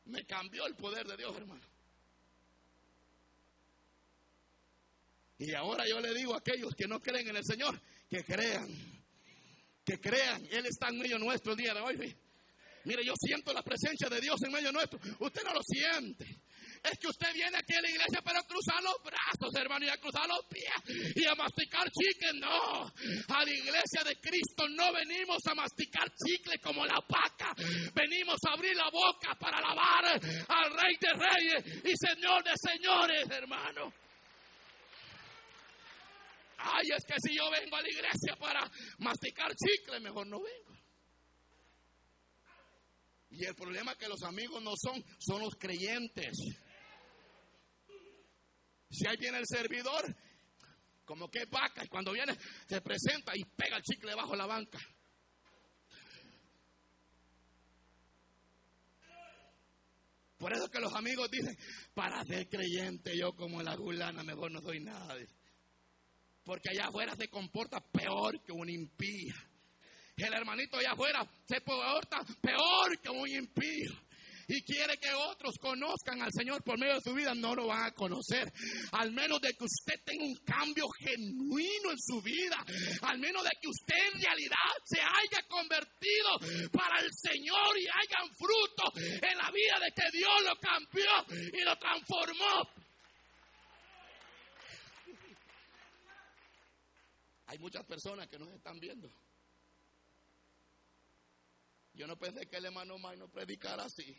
Me 0.06 0.24
cambió 0.24 0.66
el 0.66 0.74
poder 0.74 1.06
de 1.06 1.16
Dios, 1.16 1.36
hermano. 1.36 1.66
Y 5.38 5.54
ahora 5.54 5.84
yo 5.88 6.00
le 6.00 6.14
digo 6.14 6.34
a 6.34 6.38
aquellos 6.38 6.72
que 6.76 6.86
no 6.86 7.00
creen 7.00 7.28
en 7.28 7.36
el 7.36 7.44
Señor, 7.44 7.80
que 8.08 8.22
crean, 8.22 8.68
que 9.84 9.98
crean. 9.98 10.46
Él 10.50 10.66
está 10.66 10.88
en 10.88 10.98
medio 10.98 11.18
nuestro 11.18 11.52
el 11.52 11.58
día 11.58 11.74
de 11.74 11.80
hoy. 11.80 12.16
Mire, 12.84 13.04
yo 13.04 13.14
siento 13.16 13.52
la 13.52 13.62
presencia 13.62 14.08
de 14.08 14.20
Dios 14.20 14.40
en 14.44 14.52
medio 14.52 14.70
nuestro. 14.70 15.00
Usted 15.18 15.42
no 15.42 15.54
lo 15.54 15.60
siente 15.62 16.41
es 16.82 16.98
que 16.98 17.06
usted 17.06 17.32
viene 17.32 17.56
aquí 17.56 17.74
a 17.74 17.80
la 17.80 17.90
iglesia 17.90 18.20
para 18.22 18.42
cruzar 18.42 18.82
los 18.82 18.96
brazos, 19.04 19.54
hermano, 19.54 19.86
y 19.86 19.88
a 19.88 19.96
cruzar 19.98 20.26
los 20.26 20.44
pies 20.46 21.14
y 21.14 21.24
a 21.26 21.34
masticar 21.34 21.88
chicle. 21.90 22.40
No, 22.40 22.82
a 22.82 23.44
la 23.44 23.50
iglesia 23.50 24.02
de 24.04 24.16
Cristo 24.20 24.68
no 24.68 24.92
venimos 24.92 25.38
a 25.46 25.54
masticar 25.54 26.10
chicle 26.14 26.58
como 26.58 26.84
la 26.84 27.00
paca. 27.06 27.54
Venimos 27.94 28.38
a 28.48 28.54
abrir 28.54 28.74
la 28.74 28.90
boca 28.90 29.34
para 29.38 29.58
alabar 29.58 30.06
al 30.06 30.72
Rey 30.72 30.96
de 31.00 31.12
Reyes 31.12 31.84
y 31.84 31.96
Señor 31.96 32.42
de 32.42 32.52
Señores, 32.56 33.30
hermano. 33.30 33.92
Ay, 36.58 36.86
es 36.96 37.04
que 37.04 37.14
si 37.18 37.36
yo 37.36 37.50
vengo 37.50 37.76
a 37.76 37.82
la 37.82 37.88
iglesia 37.88 38.36
para 38.38 38.68
masticar 38.98 39.52
chicle, 39.54 40.00
mejor 40.00 40.26
no 40.26 40.40
vengo. 40.40 40.72
Y 43.30 43.46
el 43.46 43.54
problema 43.54 43.92
es 43.92 43.98
que 43.98 44.08
los 44.08 44.22
amigos 44.24 44.62
no 44.62 44.72
son, 44.76 45.02
son 45.18 45.40
los 45.40 45.54
creyentes. 45.56 46.36
Si 48.92 49.06
ahí 49.06 49.16
viene 49.16 49.38
el 49.38 49.46
servidor, 49.46 50.14
como 51.04 51.28
que 51.28 51.46
vaca, 51.46 51.82
y 51.84 51.88
cuando 51.88 52.12
viene 52.12 52.36
se 52.68 52.80
presenta 52.82 53.32
y 53.34 53.42
pega 53.44 53.78
el 53.78 53.82
chicle 53.82 54.14
bajo 54.14 54.36
la 54.36 54.46
banca. 54.46 54.78
Por 60.36 60.52
eso 60.52 60.68
que 60.68 60.80
los 60.80 60.92
amigos 60.92 61.30
dicen, 61.30 61.56
para 61.94 62.22
ser 62.24 62.48
creyente 62.48 63.16
yo 63.16 63.32
como 63.32 63.62
la 63.62 63.76
gulana 63.76 64.22
mejor 64.24 64.50
no 64.50 64.60
doy 64.60 64.80
nada. 64.80 65.14
Porque 66.44 66.70
allá 66.70 66.88
afuera 66.88 67.14
se 67.16 67.28
comporta 67.28 67.80
peor 67.80 68.42
que 68.42 68.52
un 68.52 68.68
impío. 68.68 69.34
El 70.16 70.34
hermanito 70.34 70.76
allá 70.76 70.92
afuera 70.92 71.24
se 71.46 71.60
comporta 71.62 72.18
peor 72.40 73.00
que 73.00 73.08
un 73.08 73.28
impío 73.28 73.92
y 74.48 74.62
quiere 74.62 74.96
que 74.98 75.12
otros 75.12 75.54
conozcan 75.60 76.20
al 76.22 76.32
Señor 76.32 76.62
por 76.62 76.78
medio 76.78 76.94
de 76.94 77.00
su 77.00 77.14
vida, 77.14 77.34
no 77.34 77.54
lo 77.54 77.66
van 77.66 77.84
a 77.84 77.92
conocer. 77.92 78.52
Al 78.92 79.12
menos 79.12 79.40
de 79.40 79.52
que 79.54 79.64
usted 79.64 80.00
tenga 80.04 80.24
un 80.24 80.36
cambio 80.44 80.88
genuino 80.90 81.90
en 81.90 81.98
su 81.98 82.20
vida, 82.22 82.64
al 83.02 83.18
menos 83.18 83.42
de 83.44 83.50
que 83.60 83.68
usted 83.68 84.14
en 84.14 84.22
realidad 84.22 84.72
se 84.84 85.00
haya 85.00 85.46
convertido 85.48 86.70
para 86.72 87.00
el 87.00 87.10
Señor 87.12 87.78
y 87.78 87.86
hayan 87.86 88.34
fruto 88.34 88.92
en 88.96 89.38
la 89.38 89.50
vida 89.50 89.78
de 89.80 89.92
que 89.92 90.16
Dios 90.16 90.42
lo 90.44 90.56
cambió 90.56 91.50
y 91.52 91.64
lo 91.64 91.76
transformó. 91.78 92.68
Hay 97.46 97.58
muchas 97.58 97.84
personas 97.84 98.28
que 98.28 98.38
nos 98.38 98.48
están 98.48 98.80
viendo. 98.80 99.10
Yo 101.92 102.06
no 102.06 102.16
pensé 102.16 102.46
que 102.46 102.56
el 102.56 102.64
hermano 102.64 102.96
no 102.98 103.28
predicara 103.28 103.84
así. 103.84 104.16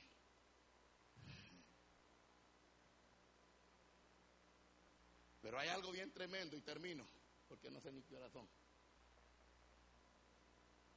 Pero 5.43 5.60
hay 5.60 5.67
algo 5.67 5.91
bien 5.91 6.10
tremendo 6.13 6.56
y 6.56 6.62
termino, 6.62 7.06
porque 7.49 7.69
no 7.69 7.82
sé 7.82 7.91
ni 7.91 8.01
qué 8.03 8.15
hora 8.15 8.29
son. 8.29 8.47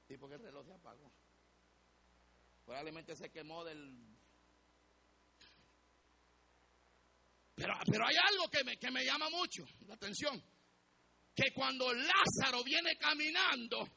Sí, 0.07 0.17
porque 0.17 0.37
el 0.37 0.43
reloj 0.43 0.65
se 0.65 0.73
apagó. 0.73 1.11
Probablemente 2.65 3.17
se 3.17 3.29
quemó 3.31 3.65
del... 3.65 4.17
Pero, 7.57 7.75
pero 7.91 8.07
hay 8.07 8.15
algo 8.31 8.49
que 8.49 8.63
me, 8.63 8.77
que 8.77 8.91
me 8.93 9.05
llama 9.05 9.29
mucho 9.31 9.67
la 9.89 9.95
atención. 9.95 10.41
Que 11.35 11.53
cuando 11.53 11.93
Lázaro 11.93 12.63
viene 12.63 12.97
caminando, 12.99 13.89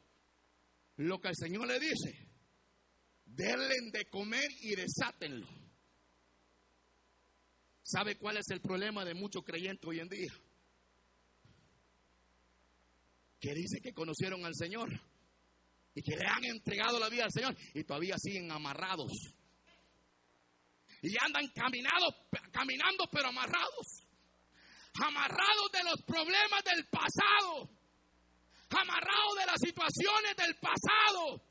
lo 0.95 1.21
que 1.21 1.27
el 1.27 1.35
Señor 1.35 1.67
le 1.67 1.79
dice, 1.79 2.27
denle 3.23 3.75
de 3.91 4.05
comer 4.09 4.49
y 4.62 4.75
desátenlo. 4.75 5.58
¿Sabe 7.91 8.17
cuál 8.17 8.38
es 8.38 8.47
el 8.52 8.62
problema 8.62 9.04
de 9.04 9.15
muchos 9.15 9.43
creyentes 9.43 9.84
hoy 9.84 9.99
en 9.99 10.10
día? 10.10 10.32
Que 13.39 13.56
dicen 13.56 13.82
que 13.82 13.93
conocieron 13.93 14.45
al 14.45 14.54
Señor 14.54 14.89
y 15.95 16.04
que 16.04 16.15
le 16.15 16.28
han 16.28 16.45
entregado 16.45 16.99
la 16.99 17.10
vida 17.10 17.23
al 17.23 17.32
Señor 17.32 17.58
y 17.73 17.84
todavía 17.84 18.15
siguen 18.19 18.52
amarrados. 18.52 19.12
Y 21.02 21.15
andan 21.19 21.47
caminados, 21.47 22.13
caminando 22.52 23.06
pero 23.12 23.30
amarrados. 23.30 24.06
Amarrados 24.93 25.71
de 25.73 25.84
los 25.86 26.04
problemas 26.06 26.63
del 26.65 26.86
pasado. 26.89 27.71
Amarrados 28.69 29.36
de 29.39 29.45
las 29.47 29.60
situaciones 29.60 30.36
del 30.38 30.56
pasado 30.58 31.48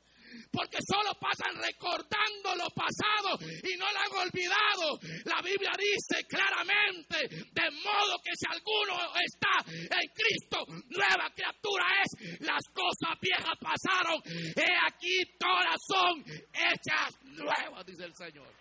porque 0.51 0.77
solo 0.85 1.13
pasan 1.19 1.55
recordando 1.61 2.55
lo 2.55 2.69
pasado 2.71 3.37
y 3.41 3.77
no 3.77 3.85
lo 3.91 3.99
han 3.99 4.27
olvidado. 4.27 4.99
La 5.25 5.41
Biblia 5.41 5.71
dice 5.77 6.25
claramente, 6.27 7.27
de 7.29 7.71
modo 7.83 8.19
que 8.23 8.31
si 8.35 8.45
alguno 8.49 8.95
está 9.15 9.71
en 9.71 10.09
Cristo, 10.13 10.65
nueva 10.89 11.29
criatura 11.33 11.85
es, 12.03 12.39
las 12.41 12.63
cosas 12.73 13.17
viejas 13.21 13.57
pasaron, 13.59 14.21
he 14.55 14.71
aquí 14.87 15.37
todas 15.37 15.77
son 15.87 16.23
hechas 16.53 17.13
nuevas, 17.23 17.85
dice 17.85 18.05
el 18.05 18.15
Señor. 18.15 18.51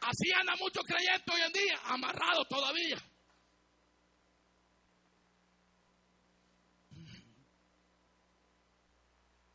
Así 0.00 0.32
anda 0.38 0.54
mucho 0.56 0.80
creyente 0.80 1.30
hoy 1.32 1.40
en 1.42 1.52
día, 1.52 1.78
amarrado 1.84 2.44
todavía. 2.48 2.98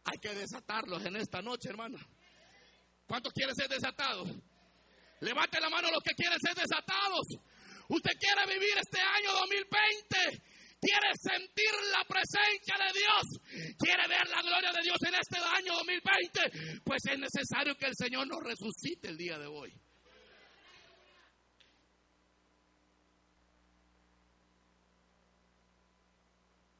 Hay 0.09 0.19
que 0.19 0.33
desatarlos 0.33 1.05
en 1.05 1.17
esta 1.17 1.41
noche, 1.41 1.69
hermano. 1.69 1.97
¿Cuántos 3.07 3.33
quieren 3.33 3.53
ser 3.55 3.67
desatados? 3.67 4.29
Levante 5.19 5.59
la 5.59 5.69
mano 5.69 5.91
los 5.91 6.01
que 6.01 6.15
quieren 6.15 6.39
ser 6.39 6.55
desatados. 6.55 7.27
Usted 7.89 8.11
quiere 8.17 8.45
vivir 8.53 8.77
este 8.77 8.99
año 8.99 9.33
2020. 9.33 10.43
Quiere 10.79 11.09
sentir 11.19 11.73
la 11.91 12.05
presencia 12.07 12.75
de 12.77 12.99
Dios. 12.99 13.75
Quiere 13.79 14.07
ver 14.07 14.29
la 14.29 14.41
gloria 14.41 14.71
de 14.71 14.81
Dios 14.83 14.97
en 15.07 15.15
este 15.15 15.37
año 15.39 15.73
2020. 15.75 16.81
Pues 16.85 17.01
es 17.11 17.19
necesario 17.19 17.75
que 17.75 17.87
el 17.87 17.95
Señor 17.97 18.27
nos 18.27 18.43
resucite 18.43 19.09
el 19.09 19.17
día 19.17 19.37
de 19.37 19.47
hoy. 19.47 19.73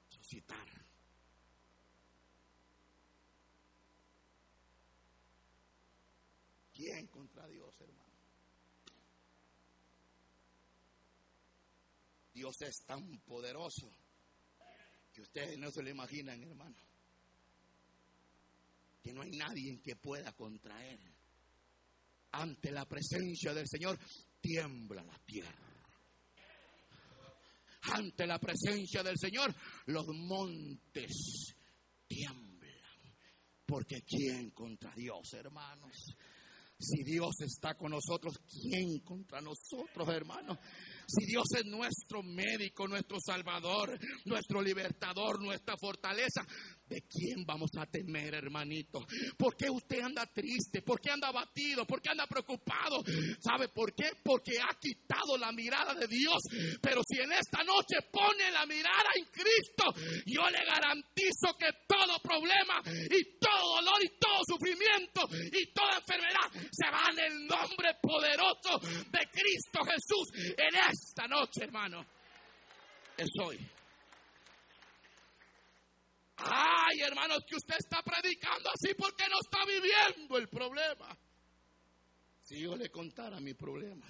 Resucitar. 0.10 0.78
¿Quién 6.78 7.08
contra 7.08 7.48
Dios, 7.48 7.74
hermano? 7.82 8.14
Dios 12.38 12.62
es 12.62 12.84
tan 12.86 13.20
poderoso 13.22 13.92
que 15.12 15.22
ustedes 15.22 15.58
no 15.58 15.72
se 15.72 15.82
lo 15.82 15.90
imaginan, 15.90 16.40
hermano. 16.44 16.78
Que 19.02 19.12
no 19.12 19.24
hay 19.24 19.32
nadie 19.32 19.82
que 19.82 19.96
pueda 19.96 20.32
contra 20.34 20.86
Él. 20.88 21.00
Ante 22.34 22.70
la 22.70 22.86
presencia 22.86 23.56
del 23.56 23.68
Señor 23.68 23.98
tiembla 24.40 25.04
la 25.04 25.18
tierra. 25.26 25.58
Ante 27.82 28.28
la 28.28 28.38
presencia 28.38 29.02
del 29.02 29.18
Señor 29.18 29.56
los 29.88 30.06
montes 30.10 31.56
tiemblan. 32.08 32.84
Porque 33.66 34.04
¿quién 34.04 34.52
contra 34.52 34.94
Dios, 34.94 35.34
hermanos? 35.34 36.16
Si 36.80 37.04
Dios 37.04 37.42
está 37.42 37.76
con 37.76 37.92
nosotros, 37.92 38.40
¿quién 38.48 39.00
contra 39.00 39.42
nosotros, 39.42 40.08
hermanos? 40.10 40.60
Si 41.08 41.26
Dios 41.26 41.46
es 41.58 41.66
nuestro 41.66 42.22
médico, 42.22 42.88
nuestro 42.88 43.18
salvador, 43.20 43.98
nuestro 44.26 44.62
libertador, 44.62 45.42
nuestra 45.42 45.76
fortaleza, 45.78 46.46
¿De 46.88 47.02
quién 47.02 47.46
vamos 47.46 47.72
a 47.78 47.86
temer, 47.86 48.34
hermanito? 48.34 49.06
¿Por 49.38 49.58
qué 49.58 49.70
usted 49.70 50.02
anda 50.02 50.26
triste? 50.26 50.82
¿Por 50.82 51.02
qué 51.02 51.12
anda 51.12 51.28
abatido? 51.28 51.86
¿Por 51.86 52.02
qué 52.02 52.12
anda 52.12 52.26
preocupado? 52.28 53.04
¿Sabe 53.40 53.68
por 53.68 53.94
qué? 53.94 54.12
Porque 54.24 54.58
ha 54.58 54.74
quitado 54.80 55.38
la 55.38 55.52
mirada 55.52 55.94
de 55.96 56.08
Dios. 56.08 56.42
Pero 56.82 57.02
si 57.06 57.20
en 57.20 57.34
esta 57.34 57.62
noche 57.64 57.98
pone 58.10 58.50
la 58.52 58.66
mirada 58.66 59.10
en 59.18 59.26
Cristo, 59.26 59.84
yo 60.26 60.50
le 60.50 60.64
garantizo 60.64 61.58
que 61.60 61.68
todo 61.86 62.20
problema 62.24 62.82
y 62.86 63.38
todo 63.38 63.76
dolor 63.76 64.04
y 64.04 64.18
todo 64.18 64.42
sufrimiento 64.48 65.28
y 65.52 65.74
toda 65.74 65.98
enfermedad 65.98 66.48
se 66.72 66.90
va 66.90 67.12
en 67.12 67.20
el 67.20 67.48
nombre 67.48 67.96
poderoso 68.02 68.80
de 69.12 69.28
Cristo 69.30 69.84
Jesús 69.84 70.56
en 70.58 70.76
esta 70.90 71.28
noche, 71.28 71.64
hermano. 71.64 72.06
Es 73.18 73.30
hoy. 73.44 73.77
Ay, 76.38 77.02
hermanos, 77.02 77.44
que 77.48 77.56
usted 77.56 77.76
está 77.80 78.02
predicando 78.04 78.70
así 78.70 78.94
porque 78.96 79.28
no 79.28 79.38
está 79.40 79.66
viviendo 79.66 80.38
el 80.38 80.48
problema. 80.48 81.18
Si 82.42 82.60
yo 82.60 82.76
le 82.76 82.90
contara 82.90 83.40
mi 83.40 83.54
problema, 83.56 84.06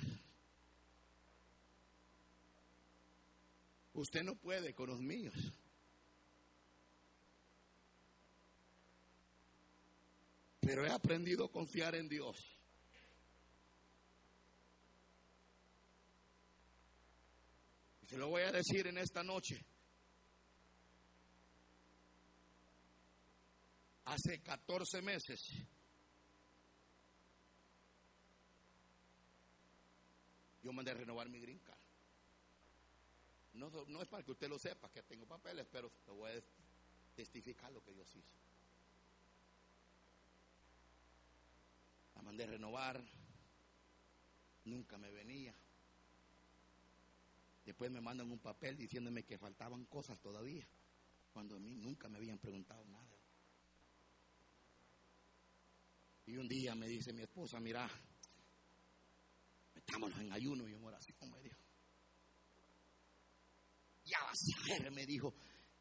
usted 3.94 4.24
no 4.24 4.36
puede 4.36 4.74
con 4.74 4.90
los 4.90 5.00
míos. 5.00 5.34
Pero 10.60 10.86
he 10.86 10.92
aprendido 10.92 11.46
a 11.46 11.52
confiar 11.52 11.96
en 11.96 12.10
Dios. 12.10 12.36
Se 18.06 18.18
lo 18.18 18.28
voy 18.28 18.42
a 18.44 18.52
decir 18.52 18.86
en 18.88 18.98
esta 18.98 19.24
noche. 19.24 19.66
Hace 24.18 24.42
14 24.42 25.02
meses. 25.04 25.40
Yo 30.64 30.74
mandé 30.74 30.92
a 30.92 30.96
renovar 30.96 31.30
mi 31.30 31.40
green 31.40 31.60
card. 31.60 31.78
No, 33.54 33.70
no 33.88 34.02
es 34.02 34.08
para 34.08 34.24
que 34.24 34.32
usted 34.32 34.50
lo 34.50 34.60
sepa, 34.60 34.92
que 34.92 35.04
tengo 35.04 35.26
papeles, 35.26 35.68
pero 35.72 35.92
te 36.04 36.12
voy 36.12 36.32
a 36.32 36.44
testificar 37.16 37.72
lo 37.72 37.84
que 37.84 37.94
Dios 37.94 38.08
hizo. 38.16 38.36
La 42.16 42.22
mandé 42.24 42.44
a 42.44 42.48
renovar, 42.48 43.04
nunca 44.66 44.98
me 44.98 45.12
venía. 45.12 45.54
Después 47.66 47.92
me 47.92 48.02
mandan 48.02 48.32
un 48.32 48.40
papel 48.40 48.78
diciéndome 48.78 49.24
que 49.24 49.38
faltaban 49.38 49.86
cosas 49.86 50.20
todavía, 50.20 50.68
cuando 51.34 51.58
a 51.58 51.60
mí 51.60 51.76
nunca 51.76 52.10
me 52.10 52.18
habían 52.18 52.40
preguntado 52.40 52.84
nada. 52.86 53.17
Y 56.28 56.36
un 56.36 56.48
día 56.48 56.76
me 56.76 56.88
dice 56.88 57.14
mi 57.14 57.24
esposa, 57.24 57.58
mira, 57.60 57.90
metámonos 59.74 60.20
en 60.20 60.34
ayuno 60.34 60.68
y 60.68 60.74
en 60.74 60.84
oración, 60.84 61.32
me 61.32 61.42
dijo. 61.42 61.58
Ya 64.04 64.20
vas 64.24 64.40
a 64.56 64.84
ver, 64.84 64.92
me 64.92 65.06
dijo, 65.06 65.34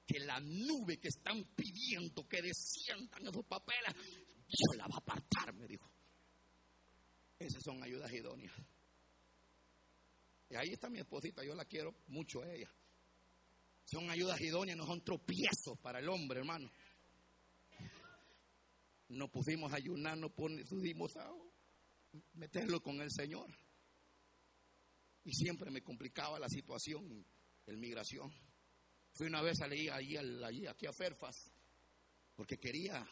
que 0.06 0.20
la 0.20 0.38
nube 0.38 0.98
que 0.98 1.08
están 1.08 1.44
pidiendo 1.56 2.28
que 2.28 2.42
desciendan 2.42 3.26
esos 3.26 3.44
papeles, 3.44 3.92
Dios 4.46 4.76
la 4.76 4.84
va 4.84 4.94
a 4.94 4.98
apartar, 4.98 5.52
me 5.52 5.66
dijo. 5.66 5.90
Esas 7.40 7.62
son 7.64 7.82
ayudas 7.82 8.12
idóneas. 8.12 8.54
Y 10.48 10.54
ahí 10.54 10.68
está 10.70 10.88
mi 10.88 11.00
esposita, 11.00 11.44
yo 11.44 11.56
la 11.56 11.64
quiero 11.64 11.92
mucho 12.06 12.42
a 12.42 12.52
ella. 12.52 12.72
Son 13.84 14.08
ayudas 14.10 14.40
idóneas, 14.40 14.78
no 14.78 14.86
son 14.86 15.02
tropiezos 15.02 15.76
para 15.82 15.98
el 15.98 16.08
hombre, 16.08 16.38
hermano. 16.38 16.70
Nos 19.08 19.30
pusimos 19.30 19.72
a 19.72 19.76
ayunar, 19.76 20.18
nos 20.18 20.32
pusimos 20.32 21.16
a 21.16 21.32
meterlo 22.34 22.82
con 22.82 23.00
el 23.00 23.10
Señor. 23.10 23.50
Y 25.24 25.32
siempre 25.32 25.70
me 25.70 25.82
complicaba 25.82 26.38
la 26.38 26.48
situación 26.48 27.24
en 27.66 27.80
migración. 27.80 28.32
Fui 29.12 29.26
una 29.26 29.42
vez 29.42 29.60
a 29.60 29.66
leer 29.66 29.92
aquí 29.92 30.86
a 30.86 30.92
Ferfas, 30.92 31.50
porque 32.34 32.58
quería, 32.58 33.06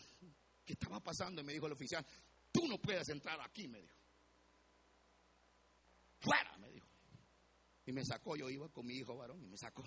¿qué 0.65 0.75
estaba 0.75 1.01
pasando? 1.01 1.41
Y 1.41 1.45
me 1.45 1.53
dijo 1.55 1.67
el 1.67 1.73
oficial, 1.73 2.05
tú 2.53 2.67
no 2.69 2.79
puedes 2.79 3.09
entrar 3.09 3.41
aquí, 3.41 3.69
me 3.69 3.81
dijo. 3.81 3.97
Fuera, 6.21 6.57
me 6.59 6.71
dijo. 6.71 6.87
Y 7.87 7.93
me 7.93 8.05
sacó, 8.05 8.37
yo 8.37 8.49
iba 8.49 8.69
con 8.69 8.87
mi 8.87 8.95
hijo 8.95 9.17
varón 9.17 9.43
y 9.43 9.47
me 9.47 9.57
sacó. 9.57 9.85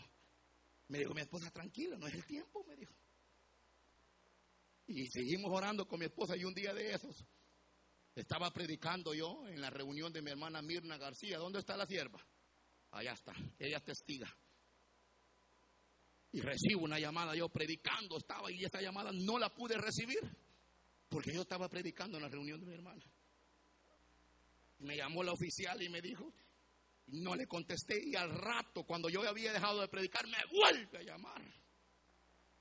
Me 0.87 0.99
dijo, 0.99 1.13
mi 1.13 1.21
esposa, 1.21 1.51
tranquila, 1.51 1.97
no 1.97 2.07
es 2.07 2.13
el 2.13 2.25
tiempo, 2.25 2.63
me 2.67 2.75
dijo. 2.75 2.93
Y 4.87 5.07
seguimos 5.07 5.51
orando 5.51 5.85
con 5.87 5.99
mi 5.99 6.05
esposa 6.05 6.35
y 6.37 6.45
un 6.45 6.53
día 6.53 6.73
de 6.73 6.93
esos 6.93 7.25
estaba 8.15 8.51
predicando 8.51 9.13
yo 9.13 9.47
en 9.47 9.61
la 9.61 9.69
reunión 9.69 10.11
de 10.11 10.21
mi 10.21 10.31
hermana 10.31 10.61
Mirna 10.61 10.97
García. 10.97 11.37
¿Dónde 11.37 11.59
está 11.59 11.77
la 11.77 11.85
sierva? 11.85 12.25
Allá 12.91 13.11
está, 13.13 13.33
ella 13.59 13.77
es 13.77 13.83
testiga. 13.83 14.33
Y 16.31 16.41
recibo 16.41 16.83
una 16.83 16.99
llamada, 16.99 17.35
yo 17.35 17.49
predicando 17.49 18.17
estaba 18.17 18.51
y 18.51 18.63
esa 18.63 18.81
llamada 18.81 19.11
no 19.13 19.37
la 19.37 19.53
pude 19.53 19.77
recibir 19.77 20.19
porque 21.09 21.33
yo 21.33 21.41
estaba 21.41 21.69
predicando 21.69 22.17
en 22.17 22.23
la 22.23 22.29
reunión 22.29 22.59
de 22.59 22.65
mi 22.65 22.73
hermana. 22.73 23.03
Me 24.79 24.95
llamó 24.95 25.23
la 25.23 25.33
oficial 25.33 25.81
y 25.81 25.89
me 25.89 26.01
dijo, 26.01 26.33
no 27.07 27.35
le 27.35 27.47
contesté 27.47 28.01
y 28.05 28.15
al 28.15 28.29
rato, 28.29 28.83
cuando 28.83 29.09
yo 29.09 29.27
había 29.27 29.53
dejado 29.53 29.81
de 29.81 29.87
predicar, 29.87 30.25
me 30.27 30.37
vuelve 30.51 30.97
a 30.97 31.03
llamar. 31.03 31.41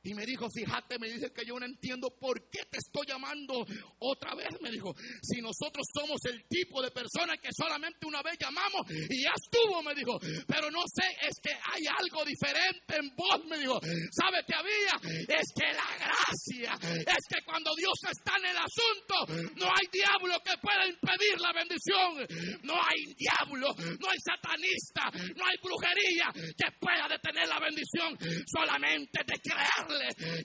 Y 0.06 0.14
me 0.14 0.24
dijo, 0.24 0.48
fíjate, 0.48 1.00
me 1.00 1.10
dice 1.10 1.32
que 1.32 1.44
yo 1.44 1.58
no 1.58 1.66
entiendo 1.66 2.14
por 2.14 2.48
qué 2.48 2.62
te 2.70 2.78
estoy 2.78 3.06
llamando 3.08 3.66
otra 3.98 4.36
vez. 4.36 4.54
Me 4.60 4.70
dijo, 4.70 4.94
si 5.20 5.42
nosotros 5.42 5.84
somos 5.92 6.20
el 6.30 6.46
tipo 6.46 6.80
de 6.80 6.92
personas 6.92 7.38
que 7.42 7.50
solamente 7.50 8.06
una 8.06 8.22
vez 8.22 8.38
llamamos 8.38 8.86
y 8.86 9.24
ya 9.24 9.34
estuvo, 9.34 9.82
me 9.82 9.96
dijo. 9.96 10.16
Pero 10.46 10.70
no 10.70 10.84
sé, 10.86 11.10
es 11.26 11.34
que 11.42 11.50
hay 11.50 11.82
algo 11.90 12.24
diferente 12.24 13.02
en 13.02 13.10
vos, 13.16 13.44
me 13.50 13.58
dijo. 13.58 13.80
¿Sabe 14.14 14.46
qué 14.46 14.54
había? 14.54 14.94
Es 15.26 15.50
que 15.50 15.74
la 15.74 15.90
gracia, 15.98 16.78
es 17.02 17.24
que 17.26 17.42
cuando 17.44 17.74
Dios 17.74 17.98
está 18.06 18.38
en 18.38 18.46
el 18.46 18.58
asunto, 18.62 19.50
no 19.58 19.66
hay 19.66 19.86
diablo 19.90 20.38
que 20.46 20.54
pueda 20.62 20.86
impedir 20.86 21.34
la 21.40 21.52
bendición. 21.52 22.62
No 22.62 22.74
hay 22.78 23.10
diablo, 23.18 23.74
no 23.74 24.06
hay 24.06 24.20
satanista, 24.22 25.10
no 25.34 25.42
hay 25.42 25.56
brujería 25.58 26.30
que 26.54 26.70
pueda 26.78 27.08
detener 27.10 27.48
la 27.48 27.58
bendición. 27.58 28.14
Solamente 28.46 29.18
de 29.26 29.34
creerle 29.42 29.95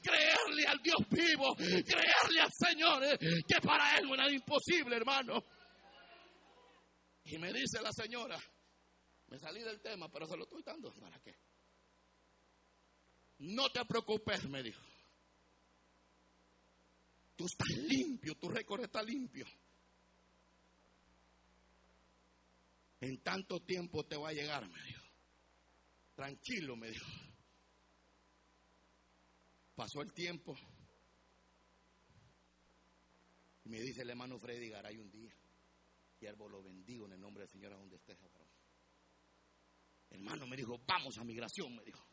creerle, 0.01 0.65
al 0.67 0.81
Dios 0.81 0.99
vivo, 1.09 1.55
creerle 1.55 2.41
al 2.41 2.51
Señor, 2.51 3.03
eh, 3.03 3.17
que 3.47 3.61
para 3.61 3.97
Él 3.97 4.09
es 4.27 4.33
imposible, 4.33 4.95
hermano. 4.95 5.43
Y 7.25 7.37
me 7.37 7.53
dice 7.53 7.81
la 7.81 7.91
señora, 7.91 8.39
me 9.27 9.37
salí 9.37 9.61
del 9.61 9.79
tema, 9.81 10.09
pero 10.09 10.25
se 10.25 10.35
lo 10.35 10.43
estoy 10.43 10.63
dando. 10.63 10.93
¿Para 10.93 11.19
qué? 11.19 11.35
No 13.39 13.69
te 13.69 13.85
preocupes, 13.85 14.47
me 14.49 14.61
dijo. 14.61 14.81
Tú 17.35 17.45
estás 17.45 17.69
limpio, 17.77 18.35
tu 18.35 18.49
récord 18.49 18.83
está 18.83 19.01
limpio. 19.01 19.45
En 22.99 23.21
tanto 23.23 23.59
tiempo 23.61 24.05
te 24.05 24.15
va 24.15 24.29
a 24.29 24.33
llegar, 24.33 24.67
me 24.69 24.83
dijo. 24.83 25.03
Tranquilo, 26.15 26.75
me 26.75 26.91
dijo. 26.91 27.30
Pasó 29.75 30.01
el 30.01 30.13
tiempo. 30.13 30.55
Y 33.63 33.69
me 33.69 33.79
dice 33.79 34.01
el 34.01 34.09
hermano 34.09 34.37
Freddy 34.39 34.69
Garay 34.69 34.97
un 34.97 35.11
día, 35.11 35.33
siervo 36.19 36.49
lo 36.49 36.63
bendigo 36.63 37.05
en 37.05 37.13
el 37.13 37.19
nombre 37.19 37.43
del 37.43 37.51
Señor 37.51 37.73
a 37.73 37.77
donde 37.77 37.95
estés, 37.95 38.17
Hermano 40.09 40.45
me 40.45 40.57
dijo, 40.57 40.77
vamos 40.85 41.17
a 41.17 41.23
migración, 41.23 41.73
me 41.73 41.85
dijo. 41.85 42.05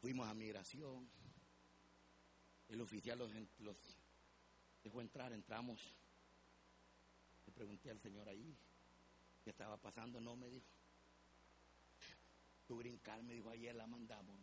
Fuimos 0.00 0.28
a 0.28 0.34
migración. 0.34 1.08
El 2.68 2.80
oficial 2.80 3.18
los, 3.18 3.30
los 3.60 3.76
dejó 4.82 5.00
entrar, 5.00 5.32
entramos. 5.32 5.80
Le 7.46 7.52
pregunté 7.52 7.90
al 7.90 8.00
Señor 8.00 8.28
ahí 8.28 8.58
qué 9.44 9.50
estaba 9.50 9.76
pasando. 9.76 10.20
No, 10.20 10.34
me 10.34 10.48
dijo. 10.48 10.66
Tu 12.66 12.76
brincar, 12.76 13.22
me 13.22 13.34
dijo, 13.34 13.50
ayer 13.50 13.74
la 13.74 13.86
mandamos. 13.86 14.40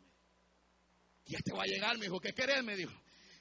Ya 1.26 1.39
te 1.39 1.53
va 1.53 1.63
a 1.63 1.67
llegar, 1.67 1.97
me 1.97 2.05
dijo, 2.05 2.19
¿qué 2.19 2.34
querés? 2.34 2.63
Me 2.63 2.76
dijo, 2.76 2.93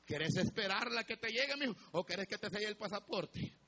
¿querés 0.05 0.37
esperar 0.37 0.91
la 0.91 1.05
que 1.05 1.17
te 1.17 1.29
llegue, 1.29 1.57
me 1.57 1.67
dijo? 1.67 1.79
¿O 1.93 2.05
querés 2.05 2.27
que 2.27 2.39
te 2.39 2.51
selle 2.51 2.67
el 2.67 2.77
pasaporte? 2.77 3.62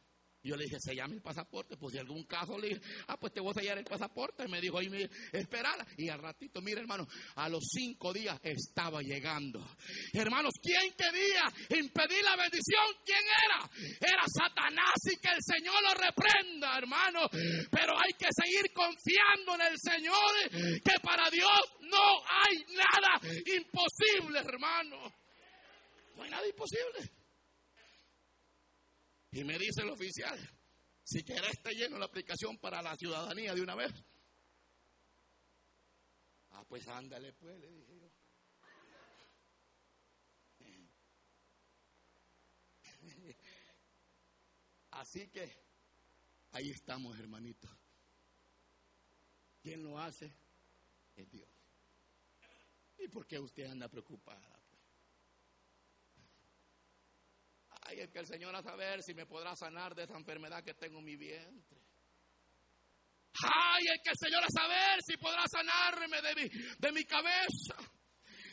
Yo 0.44 0.56
le 0.56 0.64
dije, 0.64 0.76
sellame 0.78 1.14
el 1.14 1.22
pasaporte, 1.22 1.78
pues 1.78 1.94
si 1.94 1.98
algún 1.98 2.24
caso 2.24 2.58
le 2.58 2.68
dije, 2.68 2.80
ah, 3.08 3.16
pues 3.18 3.32
te 3.32 3.40
voy 3.40 3.50
a 3.50 3.60
sellar 3.60 3.78
el 3.78 3.84
pasaporte. 3.84 4.46
Me 4.46 4.60
dijo, 4.60 4.80
y 4.82 4.90
me 4.90 5.08
esperara. 5.32 5.86
Y 5.96 6.10
al 6.10 6.20
ratito, 6.20 6.60
mire 6.60 6.80
hermano, 6.80 7.08
a 7.36 7.48
los 7.48 7.64
cinco 7.72 8.12
días 8.12 8.38
estaba 8.42 9.00
llegando. 9.00 9.66
Hermanos, 10.12 10.52
¿quién 10.62 10.92
quería 10.92 11.44
impedir 11.80 12.22
la 12.22 12.36
bendición? 12.36 12.84
¿Quién 13.06 13.24
era? 13.24 13.70
Era 14.00 14.22
Satanás 14.26 14.94
y 15.10 15.16
que 15.16 15.32
el 15.32 15.42
Señor 15.42 15.82
lo 15.82 15.94
reprenda, 15.94 16.76
hermano. 16.76 17.20
Pero 17.70 17.94
hay 17.98 18.12
que 18.12 18.28
seguir 18.30 18.70
confiando 18.74 19.54
en 19.54 19.72
el 19.72 19.78
Señor, 19.80 20.80
que 20.84 21.00
para 21.02 21.30
Dios 21.30 21.60
no 21.80 22.22
hay 22.28 22.76
nada 22.76 23.18
imposible, 23.56 24.40
hermano. 24.40 25.10
No 26.16 26.22
hay 26.22 26.30
nada 26.30 26.46
imposible. 26.46 27.23
Y 29.34 29.42
me 29.42 29.58
dice 29.58 29.82
el 29.82 29.90
oficial, 29.90 30.38
si 31.02 31.24
querés 31.24 31.54
estar 31.54 31.72
lleno 31.72 31.98
la 31.98 32.04
aplicación 32.04 32.56
para 32.58 32.80
la 32.80 32.94
ciudadanía 32.94 33.52
de 33.52 33.62
una 33.62 33.74
vez. 33.74 33.92
Ah, 36.50 36.64
pues 36.68 36.86
ándale 36.86 37.32
pues, 37.32 37.58
le 37.58 37.68
dije 37.72 37.98
yo. 37.98 38.08
Así 44.92 45.26
que 45.26 45.52
ahí 46.52 46.70
estamos, 46.70 47.18
hermanitos. 47.18 47.72
¿Quién 49.60 49.82
lo 49.82 49.98
hace? 49.98 50.32
Es 51.16 51.28
Dios. 51.32 51.50
¿Y 52.98 53.08
por 53.08 53.26
qué 53.26 53.40
usted 53.40 53.66
anda 53.66 53.88
preocupada? 53.88 54.63
Ay, 57.84 58.00
es 58.00 58.10
que 58.10 58.18
el 58.18 58.26
Señor 58.26 58.54
a 58.56 58.62
saber 58.62 59.02
si 59.02 59.14
me 59.14 59.26
podrá 59.26 59.54
sanar 59.56 59.94
de 59.94 60.04
esa 60.04 60.16
enfermedad 60.16 60.64
que 60.64 60.74
tengo 60.74 60.98
en 60.98 61.04
mi 61.04 61.16
vientre. 61.16 61.78
Ay, 63.42 63.84
es 63.92 64.00
que 64.02 64.10
el 64.10 64.18
Señor 64.18 64.44
a 64.44 64.48
saber 64.48 65.00
si 65.06 65.16
podrá 65.16 65.44
sanarme 65.50 66.22
de 66.22 66.34
mi, 66.34 66.48
de 66.78 66.92
mi 66.92 67.04
cabeza. 67.04 67.76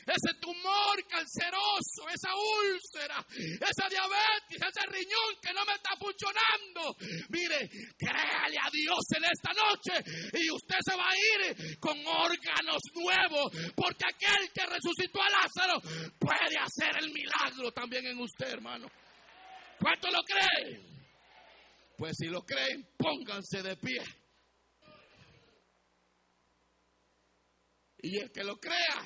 Ese 0.02 0.34
tumor 0.40 0.98
canceroso, 1.06 2.08
esa 2.12 2.34
úlcera, 2.34 3.24
esa 3.30 3.88
diabetes, 3.88 4.58
ese 4.58 4.86
riñón 4.90 5.38
que 5.40 5.52
no 5.52 5.64
me 5.64 5.74
está 5.74 5.94
funcionando. 5.96 6.96
Mire, 7.28 7.70
créale 7.96 8.58
a 8.58 8.68
Dios 8.72 8.98
en 9.16 9.24
esta 9.24 9.52
noche 9.54 10.02
y 10.34 10.50
usted 10.50 10.78
se 10.84 10.96
va 10.96 11.08
a 11.08 11.16
ir 11.16 11.78
con 11.78 11.96
órganos 12.04 12.82
nuevos, 12.94 13.52
porque 13.76 14.04
aquel 14.04 14.50
que 14.52 14.66
resucitó 14.66 15.22
a 15.22 15.30
Lázaro 15.30 15.80
puede 16.18 16.58
hacer 16.58 16.96
el 17.00 17.12
milagro 17.12 17.70
también 17.70 18.04
en 18.06 18.18
usted, 18.18 18.48
hermano. 18.48 18.90
¿Cuánto 19.82 20.10
lo 20.12 20.22
creen? 20.22 20.80
Pues 21.98 22.16
si 22.16 22.26
lo 22.26 22.46
creen, 22.46 22.88
pónganse 22.96 23.62
de 23.62 23.76
pie. 23.76 24.00
Y 27.98 28.18
el 28.18 28.30
que 28.30 28.44
lo 28.44 28.58
crea, 28.60 29.02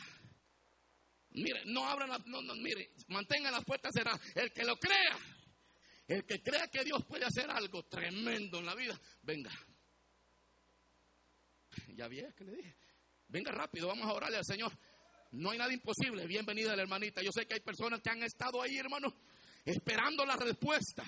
mire, 1.30 1.62
no 1.66 1.86
abran, 1.86 2.10
las, 2.10 2.26
no, 2.26 2.42
no, 2.42 2.54
mire, 2.56 2.92
mantengan 3.08 3.52
las 3.52 3.64
puertas 3.64 3.92
cerradas. 3.94 4.20
El 4.34 4.52
que 4.52 4.64
lo 4.64 4.76
crea, 4.76 5.18
el 6.08 6.26
que 6.26 6.42
crea 6.42 6.68
que 6.68 6.84
Dios 6.84 7.04
puede 7.06 7.24
hacer 7.24 7.50
algo 7.50 7.84
tremendo 7.86 8.58
en 8.58 8.66
la 8.66 8.74
vida, 8.74 9.00
venga. 9.22 9.52
Ya 11.94 12.06
vi 12.06 12.22
que 12.36 12.44
le 12.44 12.54
dije. 12.54 12.76
Venga 13.28 13.50
rápido, 13.50 13.88
vamos 13.88 14.06
a 14.06 14.12
orarle 14.12 14.36
al 14.36 14.44
Señor. 14.44 14.72
No 15.32 15.50
hay 15.50 15.58
nada 15.58 15.72
imposible. 15.72 16.26
Bienvenida 16.26 16.76
la 16.76 16.82
hermanita. 16.82 17.22
Yo 17.22 17.30
sé 17.32 17.46
que 17.46 17.54
hay 17.54 17.60
personas 17.60 18.00
que 18.00 18.10
han 18.10 18.22
estado 18.22 18.62
ahí, 18.62 18.76
hermano, 18.76 19.14
esperando 19.66 20.24
la 20.24 20.36
respuesta. 20.36 21.04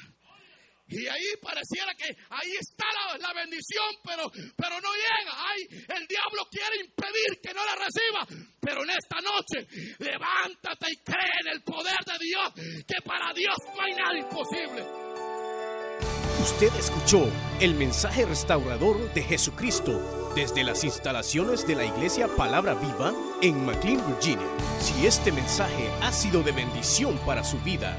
Y 0.90 1.06
ahí 1.06 1.36
pareciera 1.42 1.92
que 1.94 2.16
ahí 2.30 2.52
está 2.58 2.86
la, 3.20 3.34
bendición, 3.34 3.84
pero, 4.02 4.30
pero 4.56 4.80
no 4.80 4.88
llega. 4.94 5.94
El 5.94 6.06
diablo 6.06 6.48
quiere 6.50 6.80
impedir 6.80 7.40
que 7.42 7.52
no 7.52 7.62
la 7.64 7.74
reciba. 7.74 8.26
Pero 8.58 8.84
en 8.84 8.90
esta 8.90 9.20
noche, 9.20 9.68
levántate 9.98 10.90
y 10.90 10.96
cree 11.04 11.40
en 11.42 11.48
el 11.48 11.62
poder 11.62 11.98
de 12.06 12.18
Dios, 12.18 12.84
que 12.86 13.02
para 13.04 13.34
Dios 13.34 13.56
no 13.74 13.82
hay 13.82 13.92
nada 13.92 14.18
imposible. 14.18 15.08
Usted 16.40 16.74
escuchó 16.78 17.30
el 17.60 17.74
mensaje 17.74 18.24
restaurador 18.24 19.12
de 19.12 19.22
Jesucristo 19.22 20.32
desde 20.34 20.64
las 20.64 20.84
instalaciones 20.84 21.66
de 21.66 21.74
la 21.74 21.84
iglesia 21.84 22.28
Palabra 22.28 22.74
Viva 22.74 23.12
en 23.42 23.66
McLean, 23.66 24.06
Virginia. 24.06 24.48
Si 24.80 25.06
este 25.06 25.32
mensaje 25.32 25.90
ha 26.00 26.12
sido 26.12 26.42
de 26.42 26.52
bendición 26.52 27.18
para 27.26 27.44
su 27.44 27.58
vida, 27.58 27.98